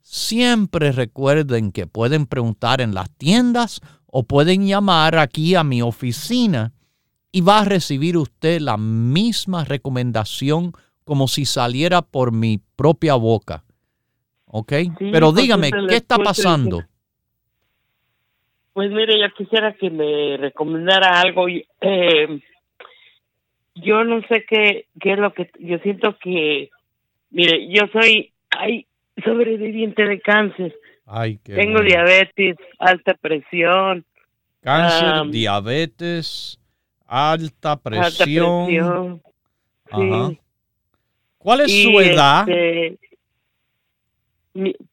siempre 0.00 0.92
recuerden 0.92 1.72
que 1.72 1.86
pueden 1.86 2.26
preguntar 2.26 2.80
en 2.80 2.94
las 2.94 3.10
tiendas 3.10 3.80
o 4.06 4.24
pueden 4.24 4.66
llamar 4.66 5.18
aquí 5.18 5.54
a 5.54 5.64
mi 5.64 5.82
oficina 5.82 6.72
y 7.32 7.40
va 7.40 7.60
a 7.60 7.64
recibir 7.64 8.16
usted 8.16 8.60
la 8.60 8.76
misma 8.76 9.64
recomendación 9.64 10.72
como 11.04 11.28
si 11.28 11.44
saliera 11.44 12.02
por 12.02 12.32
mi 12.32 12.60
propia 12.76 13.14
boca. 13.14 13.64
¿Ok? 14.46 14.72
Pero 14.98 15.32
dígame, 15.32 15.70
¿qué 15.88 15.96
está 15.96 16.18
pasando? 16.18 16.82
Pues 18.72 18.90
mire, 18.90 19.18
yo 19.20 19.34
quisiera 19.34 19.74
que 19.74 19.90
me 19.90 20.36
recomendara 20.36 21.20
algo. 21.20 21.46
Eh, 21.48 22.40
yo 23.74 24.04
no 24.04 24.20
sé 24.28 24.44
qué, 24.48 24.86
qué 25.00 25.12
es 25.12 25.18
lo 25.18 25.32
que 25.32 25.50
yo 25.58 25.78
siento 25.78 26.16
que, 26.18 26.70
mire, 27.30 27.68
yo 27.68 27.82
soy 27.92 28.32
ay, 28.50 28.86
sobreviviente 29.24 30.04
de 30.04 30.20
cáncer. 30.20 30.74
Ay, 31.06 31.38
qué 31.42 31.54
Tengo 31.54 31.80
diabetes, 31.82 32.56
alta 32.78 33.14
presión. 33.14 34.04
Cáncer, 34.60 35.30
diabetes, 35.30 36.58
alta 37.06 37.76
presión. 37.76 39.20
¿Cuál 41.42 41.62
es 41.62 41.82
su 41.82 41.98
edad? 41.98 42.48
Este, 42.48 42.98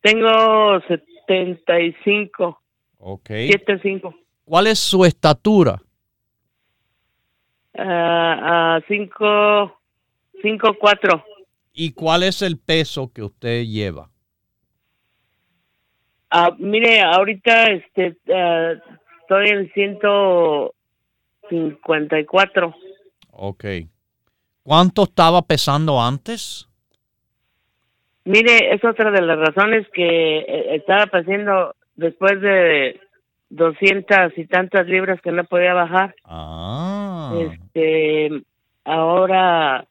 tengo 0.02 0.82
75. 1.28 2.60
Ok. 2.98 3.30
75. 3.30 4.16
¿Cuál 4.46 4.66
es 4.68 4.80
su 4.80 5.06
estatura? 5.06 5.80
Uh, 7.74 8.82
cinco, 8.88 9.80
cinco, 10.42 10.76
cuatro. 10.80 11.24
¿Y 11.72 11.92
cuál 11.92 12.24
es 12.24 12.42
el 12.42 12.58
peso 12.58 13.12
que 13.14 13.22
usted 13.22 13.64
lleva? 13.66 14.10
Uh, 16.34 16.56
mire, 16.58 17.02
ahorita 17.02 17.66
este, 17.66 18.18
uh, 18.28 18.82
estoy 19.22 19.50
en 19.50 19.72
ciento 19.74 20.74
54. 21.50 22.76
Ok. 23.34 23.66
¿Cuánto 24.64 25.04
estaba 25.04 25.42
pesando 25.42 26.02
antes? 26.02 26.68
Mire, 28.26 28.74
es 28.74 28.84
otra 28.84 29.12
de 29.12 29.22
las 29.22 29.38
razones 29.38 29.88
que 29.94 30.40
eh, 30.40 30.76
estaba 30.76 31.08
pesando 31.08 31.76
después 31.96 32.40
de 32.42 33.00
200 33.50 34.38
y 34.38 34.46
tantas 34.46 34.88
libras 34.88 35.20
que 35.22 35.32
no 35.32 35.44
podía 35.46 35.74
bajar. 35.74 36.16
Ah. 36.26 37.34
Este, 37.40 38.44
ahora 38.84 39.86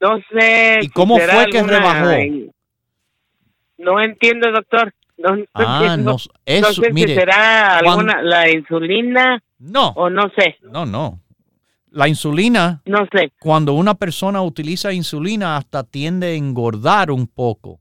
no 0.00 0.18
sé. 0.30 0.78
¿Y 0.82 0.88
cómo 0.88 1.18
fue 1.18 1.46
que 1.50 1.62
rebajó? 1.62 2.10
No 3.78 4.00
entiendo, 4.00 4.50
doctor. 4.52 4.92
No, 5.16 5.36
ah, 5.54 5.96
no, 5.98 6.14
eso, 6.46 6.72
sé 6.74 6.92
si 6.92 7.08
será 7.08 7.78
alguna, 7.78 8.22
la 8.22 8.48
insulina 8.48 9.42
no. 9.58 9.88
O 9.96 10.08
no 10.08 10.30
sé. 10.36 10.56
No, 10.62 10.86
no. 10.86 11.20
La 11.90 12.08
insulina. 12.08 12.82
No 12.84 13.06
sé. 13.12 13.32
Cuando 13.40 13.74
una 13.74 13.94
persona 13.94 14.42
utiliza 14.42 14.92
insulina 14.92 15.56
hasta 15.56 15.84
tiende 15.84 16.28
a 16.28 16.32
engordar 16.32 17.10
un 17.10 17.26
poco 17.26 17.80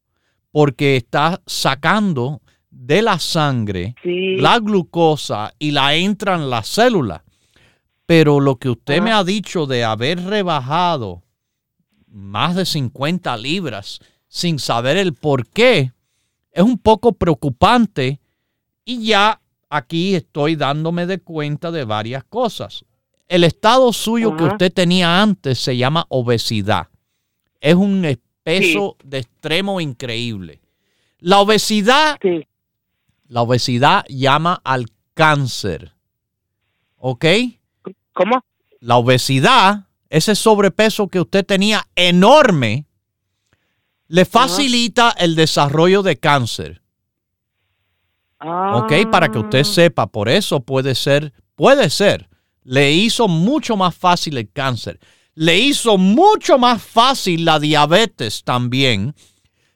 porque 0.52 0.96
está 0.96 1.42
sacando 1.46 2.42
de 2.70 3.02
la 3.02 3.20
sangre 3.20 3.96
la 4.04 4.60
glucosa 4.60 5.54
y 5.60 5.72
la 5.72 5.96
entra 5.96 6.36
en 6.36 6.50
la 6.50 6.64
célula. 6.64 7.24
Pero 8.06 8.40
lo 8.40 8.56
que 8.56 8.70
usted 8.70 9.02
me 9.02 9.12
ha 9.12 9.24
dicho 9.24 9.66
de 9.66 9.84
haber 9.84 10.24
rebajado 10.24 11.24
más 12.08 12.56
de 12.56 12.66
50 12.66 13.36
libras 13.38 14.00
sin 14.28 14.60
saber 14.60 14.98
el 14.98 15.14
por 15.14 15.48
qué 15.48 15.92
es 16.52 16.64
un 16.64 16.78
poco 16.78 17.14
preocupante 17.14 18.20
y 18.86 19.06
ya 19.06 19.42
aquí 19.70 20.16
estoy 20.16 20.56
dándome 20.56 21.06
de 21.06 21.20
cuenta 21.20 21.72
de 21.72 21.84
varias 21.84 22.24
cosas. 22.24 22.86
El 23.28 23.44
estado 23.44 23.92
suyo 23.92 24.36
que 24.38 24.46
usted 24.46 24.72
tenía 24.72 25.22
antes 25.22 25.60
se 25.60 25.76
llama 25.76 26.06
obesidad. 26.10 26.88
Es 27.60 27.76
un 27.76 28.18
peso 28.44 28.96
de 29.04 29.20
extremo 29.20 29.82
increíble. 29.82 30.62
La 31.20 31.40
obesidad, 31.40 32.18
la 33.28 33.42
obesidad 33.42 34.06
llama 34.08 34.62
al 34.64 34.88
cáncer. 35.14 35.94
¿Ok? 36.98 37.26
¿Cómo? 38.14 38.44
La 38.80 38.98
obesidad, 38.98 39.88
ese 40.10 40.36
sobrepeso 40.36 41.08
que 41.10 41.20
usted 41.20 41.46
tenía 41.46 41.86
enorme, 41.96 42.86
le 44.08 44.26
facilita 44.26 45.12
el 45.18 45.36
desarrollo 45.36 46.02
de 46.02 46.18
cáncer. 46.18 46.82
Ok, 48.40 48.94
para 49.12 49.30
que 49.30 49.40
usted 49.40 49.62
ah. 49.62 49.66
sepa, 49.66 50.08
por 50.08 50.30
eso 50.30 50.60
puede 50.60 50.96
ser, 50.96 51.34
puede 51.56 51.90
ser, 51.90 52.27
le 52.68 52.92
hizo 52.92 53.30
mucho 53.30 53.78
más 53.78 53.96
fácil 53.96 54.36
el 54.36 54.52
cáncer, 54.52 55.00
le 55.36 55.58
hizo 55.58 55.98
mucho 55.98 56.58
más 56.58 56.84
fácil 56.84 57.46
la 57.46 57.62
diabetes 57.62 58.44
también, 58.44 59.16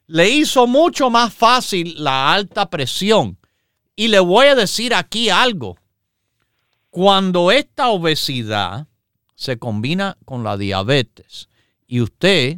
le 0.08 0.30
hizo 0.30 0.68
mucho 0.68 1.10
más 1.10 1.34
fácil 1.34 2.04
la 2.04 2.34
alta 2.34 2.70
presión. 2.70 3.38
Y 3.96 4.10
le 4.10 4.20
voy 4.20 4.48
a 4.48 4.56
decir 4.56 4.94
aquí 4.94 5.30
algo. 5.30 5.78
Cuando 6.90 7.50
esta 7.50 7.88
obesidad 7.88 8.88
se 9.36 9.58
combina 9.58 10.18
con 10.26 10.44
la 10.44 10.58
diabetes 10.58 11.48
y 11.88 12.02
usted, 12.02 12.58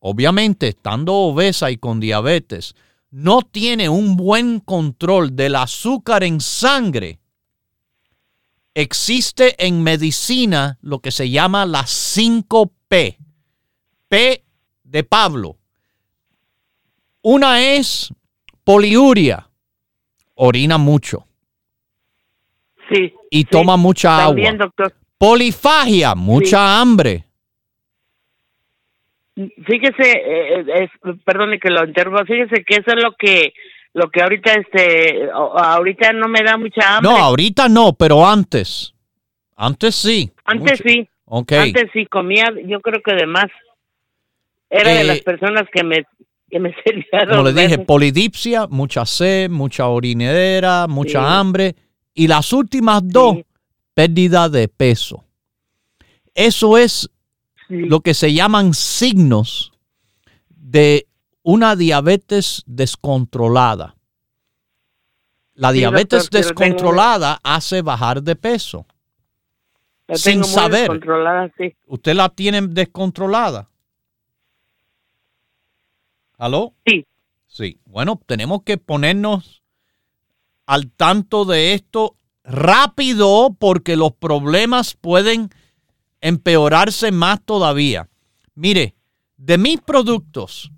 obviamente 0.00 0.68
estando 0.68 1.14
obesa 1.14 1.70
y 1.70 1.78
con 1.78 1.98
diabetes, 1.98 2.74
no 3.10 3.40
tiene 3.40 3.88
un 3.88 4.18
buen 4.18 4.60
control 4.60 5.34
del 5.34 5.56
azúcar 5.56 6.24
en 6.24 6.42
sangre, 6.42 7.21
existe 8.74 9.54
en 9.64 9.82
medicina 9.82 10.78
lo 10.82 11.00
que 11.00 11.10
se 11.10 11.30
llama 11.30 11.66
las 11.66 11.90
5P. 12.16 13.16
P 14.08 14.44
de 14.84 15.04
Pablo. 15.04 15.56
Una 17.22 17.62
es 17.62 18.12
poliuria, 18.64 19.48
orina 20.34 20.76
mucho. 20.78 21.26
Sí. 22.90 23.14
Y 23.30 23.44
toma 23.44 23.76
mucha 23.76 24.18
También, 24.26 24.54
agua. 24.60 24.66
doctor. 24.66 24.94
Polifagia, 25.16 26.14
mucha 26.14 26.80
hambre. 26.80 27.24
Fíjese, 29.34 30.02
eh, 30.12 30.60
eh, 30.60 30.64
es- 30.84 31.16
perdone 31.24 31.58
que 31.58 31.70
lo 31.70 31.86
interrumpa, 31.86 32.24
fíjese 32.26 32.64
que 32.66 32.74
eso 32.76 32.90
es 32.94 33.02
lo 33.02 33.14
que 33.18 33.54
lo 33.94 34.10
que 34.10 34.22
ahorita 34.22 34.52
este 34.54 35.28
ahorita 35.32 36.12
no 36.12 36.28
me 36.28 36.40
da 36.42 36.56
mucha 36.56 36.96
hambre. 36.96 37.10
No, 37.12 37.16
ahorita 37.18 37.68
no, 37.68 37.92
pero 37.92 38.26
antes. 38.26 38.94
Antes 39.56 39.94
sí. 39.94 40.30
Antes 40.44 40.80
Mucho. 40.80 40.84
sí. 40.88 41.08
Ok. 41.26 41.52
Antes 41.52 41.90
sí 41.92 42.06
comía, 42.06 42.44
yo 42.66 42.80
creo 42.80 43.00
que 43.04 43.14
de 43.14 43.26
más. 43.26 43.46
Era 44.70 44.92
Eh, 44.92 44.98
de 44.98 45.04
las 45.04 45.20
personas 45.20 45.64
que 45.72 45.84
me 45.84 46.04
que 46.50 46.58
me 46.60 46.74
Como 47.30 47.42
le 47.44 47.52
dije, 47.54 47.78
polidipsia, 47.78 48.66
mucha 48.66 49.06
sed, 49.06 49.48
mucha 49.50 49.88
orinedera, 49.88 50.86
mucha 50.86 51.20
Sí. 51.20 51.26
hambre. 51.26 51.74
Y 52.14 52.26
las 52.28 52.52
últimas 52.52 53.00
dos, 53.06 53.36
Sí. 53.36 53.44
pérdida 53.94 54.48
de 54.50 54.68
peso. 54.68 55.24
Eso 56.34 56.76
es 56.78 57.10
Sí. 57.68 57.76
lo 57.86 58.00
que 58.00 58.12
se 58.14 58.32
llaman 58.34 58.74
signos 58.74 59.72
de 60.50 61.06
una 61.42 61.76
diabetes 61.76 62.62
descontrolada. 62.66 63.96
La 65.54 65.70
Sí, 65.72 65.78
diabetes 65.78 66.24
doctor, 66.24 66.30
pero 66.40 66.48
tengo- 66.48 66.60
descontrolada 66.70 67.40
hace 67.42 67.82
bajar 67.82 68.22
de 68.22 68.36
peso. 68.36 68.86
La 70.08 70.16
sin 70.16 70.34
tengo 70.34 70.46
muy 70.46 70.54
saber. 70.54 70.80
descontrolada, 70.80 71.52
sí. 71.58 71.74
¿Usted 71.86 72.14
la 72.14 72.28
tiene 72.30 72.62
descontrolada? 72.62 73.68
¿Aló? 76.38 76.74
Sí. 76.86 77.06
Sí. 77.46 77.78
Bueno, 77.84 78.20
tenemos 78.26 78.62
que 78.64 78.78
ponernos 78.78 79.62
al 80.66 80.90
tanto 80.90 81.44
de 81.44 81.74
esto 81.74 82.16
rápido 82.44 83.54
porque 83.58 83.96
los 83.96 84.12
problemas 84.12 84.94
pueden 84.94 85.50
empeorarse 86.20 87.12
más 87.12 87.40
todavía. 87.44 88.08
Mire, 88.54 88.94
de 89.36 89.58
mis 89.58 89.80
productos, 89.80 90.72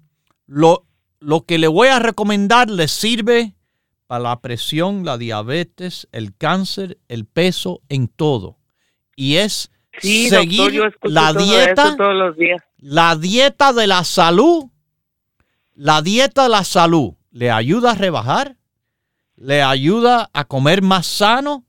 lo, 0.54 0.86
lo 1.18 1.44
que 1.44 1.58
le 1.58 1.66
voy 1.66 1.88
a 1.88 1.98
recomendar 1.98 2.70
le 2.70 2.86
sirve 2.86 3.54
para 4.06 4.20
la 4.22 4.40
presión, 4.40 5.04
la 5.04 5.18
diabetes, 5.18 6.06
el 6.12 6.36
cáncer, 6.36 6.98
el 7.08 7.24
peso, 7.26 7.80
en 7.88 8.06
todo. 8.08 8.58
Y 9.16 9.36
es 9.36 9.70
Sí, 10.00 10.28
seguir 10.28 10.76
doctor, 10.80 11.10
la 11.10 11.32
dieta 11.32 11.96
todos 11.96 12.14
los 12.14 12.36
días. 12.36 12.60
la 12.78 13.16
dieta 13.16 13.72
de 13.72 13.86
la 13.86 14.04
salud, 14.04 14.66
la 15.74 16.02
dieta 16.02 16.44
de 16.44 16.48
la 16.50 16.64
salud 16.64 17.14
le 17.30 17.50
ayuda 17.50 17.92
a 17.92 17.94
rebajar, 17.94 18.56
le 19.36 19.62
ayuda 19.62 20.30
a 20.32 20.44
comer 20.44 20.82
más 20.82 21.06
sano, 21.06 21.64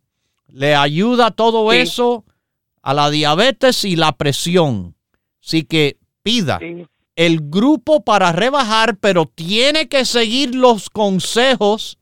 le 0.48 0.76
ayuda 0.76 1.32
todo 1.32 1.72
Sí. 1.72 1.78
eso 1.78 2.26
a 2.84 2.94
la 2.94 3.10
diabetes 3.10 3.84
y 3.86 3.96
la 3.96 4.12
presión. 4.12 4.96
Así 5.44 5.64
que 5.64 5.98
pida 6.24 6.60
Sí. 6.60 6.86
El 7.16 7.50
grupo 7.50 8.04
para 8.04 8.32
rebajar, 8.32 8.98
pero 8.98 9.26
tiene 9.26 9.88
que 9.88 10.06
seguir 10.06 10.54
los 10.54 10.90
consejos. 10.90 11.98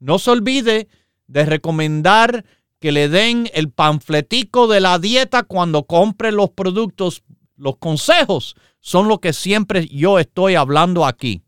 No 0.00 0.18
se 0.18 0.30
olvide 0.30 0.88
de 1.26 1.44
recomendar 1.44 2.44
que 2.80 2.92
le 2.92 3.08
den 3.08 3.50
el 3.54 3.70
panfletico 3.70 4.66
de 4.66 4.80
la 4.80 4.98
dieta 4.98 5.42
cuando 5.42 5.84
compre 5.84 6.32
los 6.32 6.50
productos. 6.50 7.22
Los 7.56 7.76
consejos 7.76 8.56
son 8.80 9.08
lo 9.08 9.20
que 9.20 9.32
siempre 9.32 9.86
yo 9.88 10.18
estoy 10.18 10.54
hablando 10.54 11.06
aquí. 11.06 11.42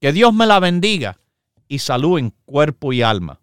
Que 0.00 0.12
Dios 0.12 0.32
me 0.34 0.46
la 0.46 0.60
bendiga 0.60 1.18
y 1.68 1.78
salud 1.78 2.18
en 2.18 2.30
cuerpo 2.44 2.92
y 2.92 3.02
alma. 3.02 3.40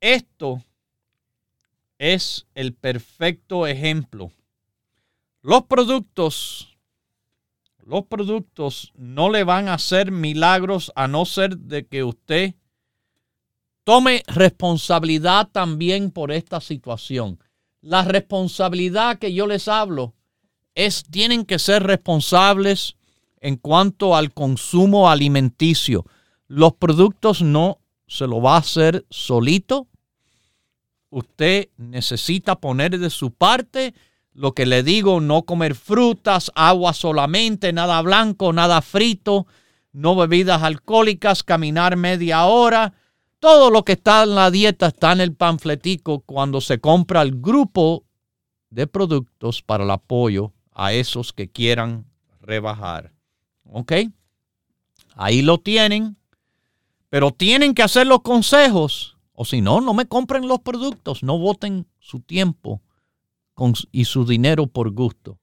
Esto 0.00 0.64
es 2.00 2.46
el 2.54 2.72
perfecto 2.72 3.66
ejemplo. 3.66 4.32
Los 5.42 5.64
productos, 5.64 6.78
los 7.84 8.06
productos 8.06 8.90
no 8.96 9.28
le 9.28 9.44
van 9.44 9.68
a 9.68 9.74
hacer 9.74 10.10
milagros 10.10 10.90
a 10.96 11.08
no 11.08 11.26
ser 11.26 11.58
de 11.58 11.86
que 11.86 12.02
usted 12.02 12.54
tome 13.84 14.22
responsabilidad 14.28 15.50
también 15.52 16.10
por 16.10 16.32
esta 16.32 16.62
situación. 16.62 17.38
La 17.82 18.02
responsabilidad 18.02 19.18
que 19.18 19.34
yo 19.34 19.46
les 19.46 19.68
hablo 19.68 20.14
es, 20.74 21.04
tienen 21.04 21.44
que 21.44 21.58
ser 21.58 21.82
responsables 21.82 22.96
en 23.42 23.56
cuanto 23.56 24.16
al 24.16 24.32
consumo 24.32 25.10
alimenticio. 25.10 26.06
Los 26.46 26.72
productos 26.72 27.42
no 27.42 27.78
se 28.06 28.26
lo 28.26 28.40
va 28.40 28.54
a 28.54 28.60
hacer 28.60 29.04
solito. 29.10 29.89
Usted 31.10 31.68
necesita 31.76 32.56
poner 32.56 32.98
de 32.98 33.10
su 33.10 33.32
parte 33.32 33.94
lo 34.32 34.52
que 34.52 34.64
le 34.64 34.82
digo, 34.82 35.20
no 35.20 35.42
comer 35.42 35.74
frutas, 35.74 36.52
agua 36.54 36.92
solamente, 36.94 37.72
nada 37.72 38.00
blanco, 38.00 38.52
nada 38.52 38.80
frito, 38.80 39.46
no 39.92 40.14
bebidas 40.14 40.62
alcohólicas, 40.62 41.42
caminar 41.42 41.96
media 41.96 42.46
hora. 42.46 42.94
Todo 43.40 43.70
lo 43.70 43.84
que 43.84 43.92
está 43.92 44.22
en 44.22 44.34
la 44.34 44.50
dieta 44.50 44.88
está 44.88 45.12
en 45.12 45.20
el 45.20 45.34
panfletico 45.34 46.20
cuando 46.20 46.60
se 46.60 46.78
compra 46.78 47.22
el 47.22 47.40
grupo 47.40 48.04
de 48.70 48.86
productos 48.86 49.62
para 49.62 49.84
el 49.84 49.90
apoyo 49.90 50.52
a 50.72 50.92
esos 50.92 51.32
que 51.32 51.50
quieran 51.50 52.06
rebajar. 52.40 53.12
¿Ok? 53.64 53.92
Ahí 55.16 55.42
lo 55.42 55.58
tienen. 55.58 56.16
Pero 57.08 57.32
tienen 57.32 57.74
que 57.74 57.82
hacer 57.82 58.06
los 58.06 58.20
consejos. 58.22 59.09
O 59.40 59.46
si 59.46 59.62
no, 59.62 59.80
no 59.80 59.94
me 59.94 60.04
compren 60.04 60.46
los 60.46 60.60
productos. 60.60 61.22
No 61.22 61.38
voten 61.38 61.86
su 61.98 62.20
tiempo 62.20 62.82
y 63.90 64.04
su 64.04 64.26
dinero 64.26 64.66
por 64.66 64.90
gusto. 64.90 65.38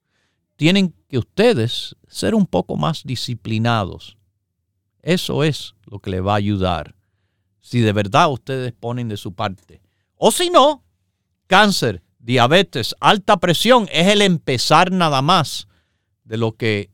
Tienen 0.54 0.94
que 1.08 1.18
ustedes 1.18 1.96
ser 2.06 2.36
un 2.36 2.46
poco 2.46 2.76
más 2.76 3.02
disciplinados. 3.02 4.16
Eso 5.02 5.42
es 5.42 5.74
lo 5.84 5.98
que 5.98 6.10
le 6.10 6.20
va 6.20 6.34
a 6.34 6.36
ayudar. 6.36 6.94
Si 7.58 7.80
de 7.80 7.92
verdad 7.92 8.30
ustedes 8.30 8.72
ponen 8.72 9.08
de 9.08 9.16
su 9.16 9.32
parte. 9.32 9.82
O 10.14 10.30
si 10.30 10.48
no, 10.48 10.84
cáncer, 11.48 12.04
diabetes, 12.20 12.94
alta 13.00 13.38
presión 13.38 13.88
es 13.90 14.06
el 14.06 14.22
empezar 14.22 14.92
nada 14.92 15.22
más 15.22 15.66
de 16.22 16.36
lo 16.36 16.52
que 16.52 16.92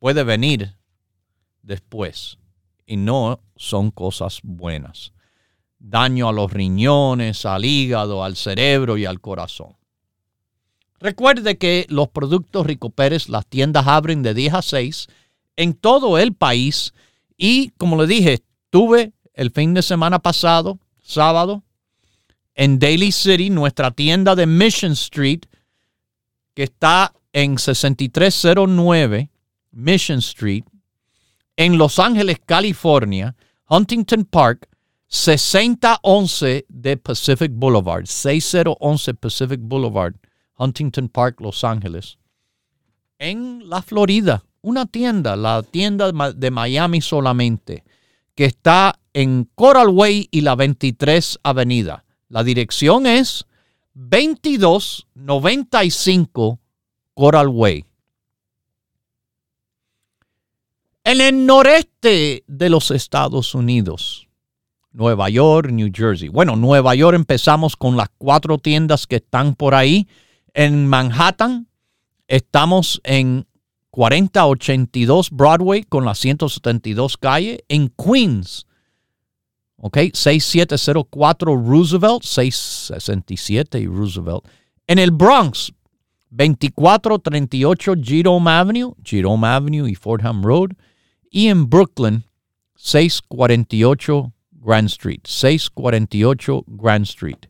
puede 0.00 0.24
venir 0.24 0.76
después. 1.62 2.38
Y 2.86 2.96
no 2.96 3.40
son 3.54 3.92
cosas 3.92 4.40
buenas. 4.42 5.12
Daño 5.80 6.28
a 6.28 6.32
los 6.32 6.52
riñones, 6.52 7.44
al 7.44 7.64
hígado, 7.64 8.22
al 8.22 8.36
cerebro 8.36 8.96
y 8.96 9.06
al 9.06 9.20
corazón. 9.20 9.74
Recuerde 11.00 11.56
que 11.56 11.86
los 11.88 12.08
productos 12.08 12.66
Rico 12.66 12.90
Pérez, 12.90 13.28
las 13.28 13.46
tiendas 13.46 13.86
abren 13.86 14.22
de 14.22 14.34
10 14.34 14.54
a 14.54 14.62
6 14.62 15.08
en 15.56 15.74
todo 15.74 16.18
el 16.18 16.34
país. 16.34 16.92
Y 17.36 17.70
como 17.78 18.00
le 18.00 18.06
dije, 18.06 18.42
tuve 18.68 19.12
el 19.34 19.50
fin 19.50 19.74
de 19.74 19.82
semana 19.82 20.18
pasado, 20.18 20.78
sábado, 21.02 21.64
en 22.54 22.78
Daly 22.78 23.10
City, 23.10 23.48
nuestra 23.48 23.90
tienda 23.90 24.36
de 24.36 24.46
Mission 24.46 24.92
Street, 24.92 25.40
que 26.54 26.64
está 26.64 27.14
en 27.32 27.58
6309 27.58 29.30
Mission 29.72 30.18
Street, 30.18 30.64
en 31.56 31.78
Los 31.78 31.98
Ángeles, 31.98 32.38
California, 32.44 33.34
Huntington 33.68 34.24
Park, 34.24 34.68
6011 35.10 36.64
de 36.68 36.96
Pacific 36.96 37.52
Boulevard, 37.52 38.06
6011 38.06 39.14
Pacific 39.14 39.58
Boulevard, 39.60 40.14
Huntington 40.56 41.08
Park, 41.08 41.40
Los 41.40 41.64
Ángeles. 41.64 42.16
En 43.18 43.68
la 43.68 43.82
Florida, 43.82 44.44
una 44.62 44.86
tienda, 44.86 45.34
la 45.34 45.64
tienda 45.64 46.12
de 46.32 46.50
Miami 46.52 47.00
solamente, 47.00 47.82
que 48.36 48.44
está 48.44 49.00
en 49.12 49.50
Coral 49.56 49.88
Way 49.88 50.28
y 50.30 50.42
la 50.42 50.54
23 50.54 51.40
Avenida. 51.42 52.04
La 52.28 52.44
dirección 52.44 53.06
es 53.06 53.46
2295 53.94 56.60
Coral 57.14 57.48
Way. 57.48 57.84
En 61.02 61.20
el 61.20 61.44
noreste 61.44 62.44
de 62.46 62.70
los 62.70 62.92
Estados 62.92 63.56
Unidos, 63.56 64.28
Nueva 64.92 65.28
York, 65.30 65.70
New 65.70 65.90
Jersey. 65.92 66.28
Bueno, 66.28 66.56
Nueva 66.56 66.94
York 66.94 67.14
empezamos 67.14 67.76
con 67.76 67.96
las 67.96 68.08
cuatro 68.18 68.58
tiendas 68.58 69.06
que 69.06 69.16
están 69.16 69.54
por 69.54 69.74
ahí. 69.74 70.08
En 70.52 70.86
Manhattan 70.86 71.68
estamos 72.26 73.00
en 73.04 73.46
4082 73.90 75.30
Broadway 75.30 75.82
con 75.84 76.04
la 76.04 76.14
172 76.14 77.16
calle. 77.16 77.64
En 77.68 77.88
Queens, 77.90 78.66
ok, 79.76 79.98
6704 80.12 81.56
Roosevelt, 81.56 82.22
667 82.22 83.80
y 83.80 83.86
Roosevelt. 83.86 84.44
En 84.86 84.98
el 84.98 85.12
Bronx, 85.12 85.72
2438 86.30 87.94
Jerome 88.02 88.50
Avenue, 88.50 88.94
Jerome 89.04 89.46
Avenue 89.46 89.88
y 89.88 89.94
Fordham 89.94 90.42
Road. 90.42 90.70
Y 91.30 91.46
en 91.46 91.70
Brooklyn, 91.70 92.24
648 92.74 94.32
Grand 94.60 94.88
Street. 94.88 95.20
648 95.24 96.64
Grand 96.68 97.04
Street. 97.04 97.46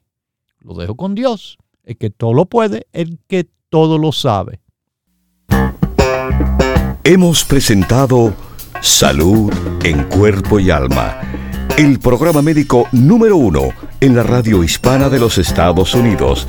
Lo 0.61 0.75
dejo 0.75 0.97
con 0.97 1.15
Dios, 1.15 1.59
el 1.85 1.99
que 1.99 2.09
todo 2.09 2.33
lo 2.33 2.47
puede, 2.47 2.87
el 2.93 3.19
que 3.29 3.47
todo 3.69 3.99
lo 3.99 4.13
sabe. 4.13 4.63
Hemos 7.05 7.45
presentado 7.45 8.35
Salud 8.81 9.53
en 9.85 10.05
Cuerpo 10.05 10.59
y 10.59 10.71
Alma, 10.71 11.21
el 11.77 11.99
programa 11.99 12.41
médico 12.41 12.89
número 12.93 13.37
uno 13.37 13.69
en 14.01 14.17
la 14.17 14.23
radio 14.23 14.65
hispana 14.65 15.11
de 15.11 15.19
los 15.19 15.37
Estados 15.37 15.95
Unidos 15.95 16.49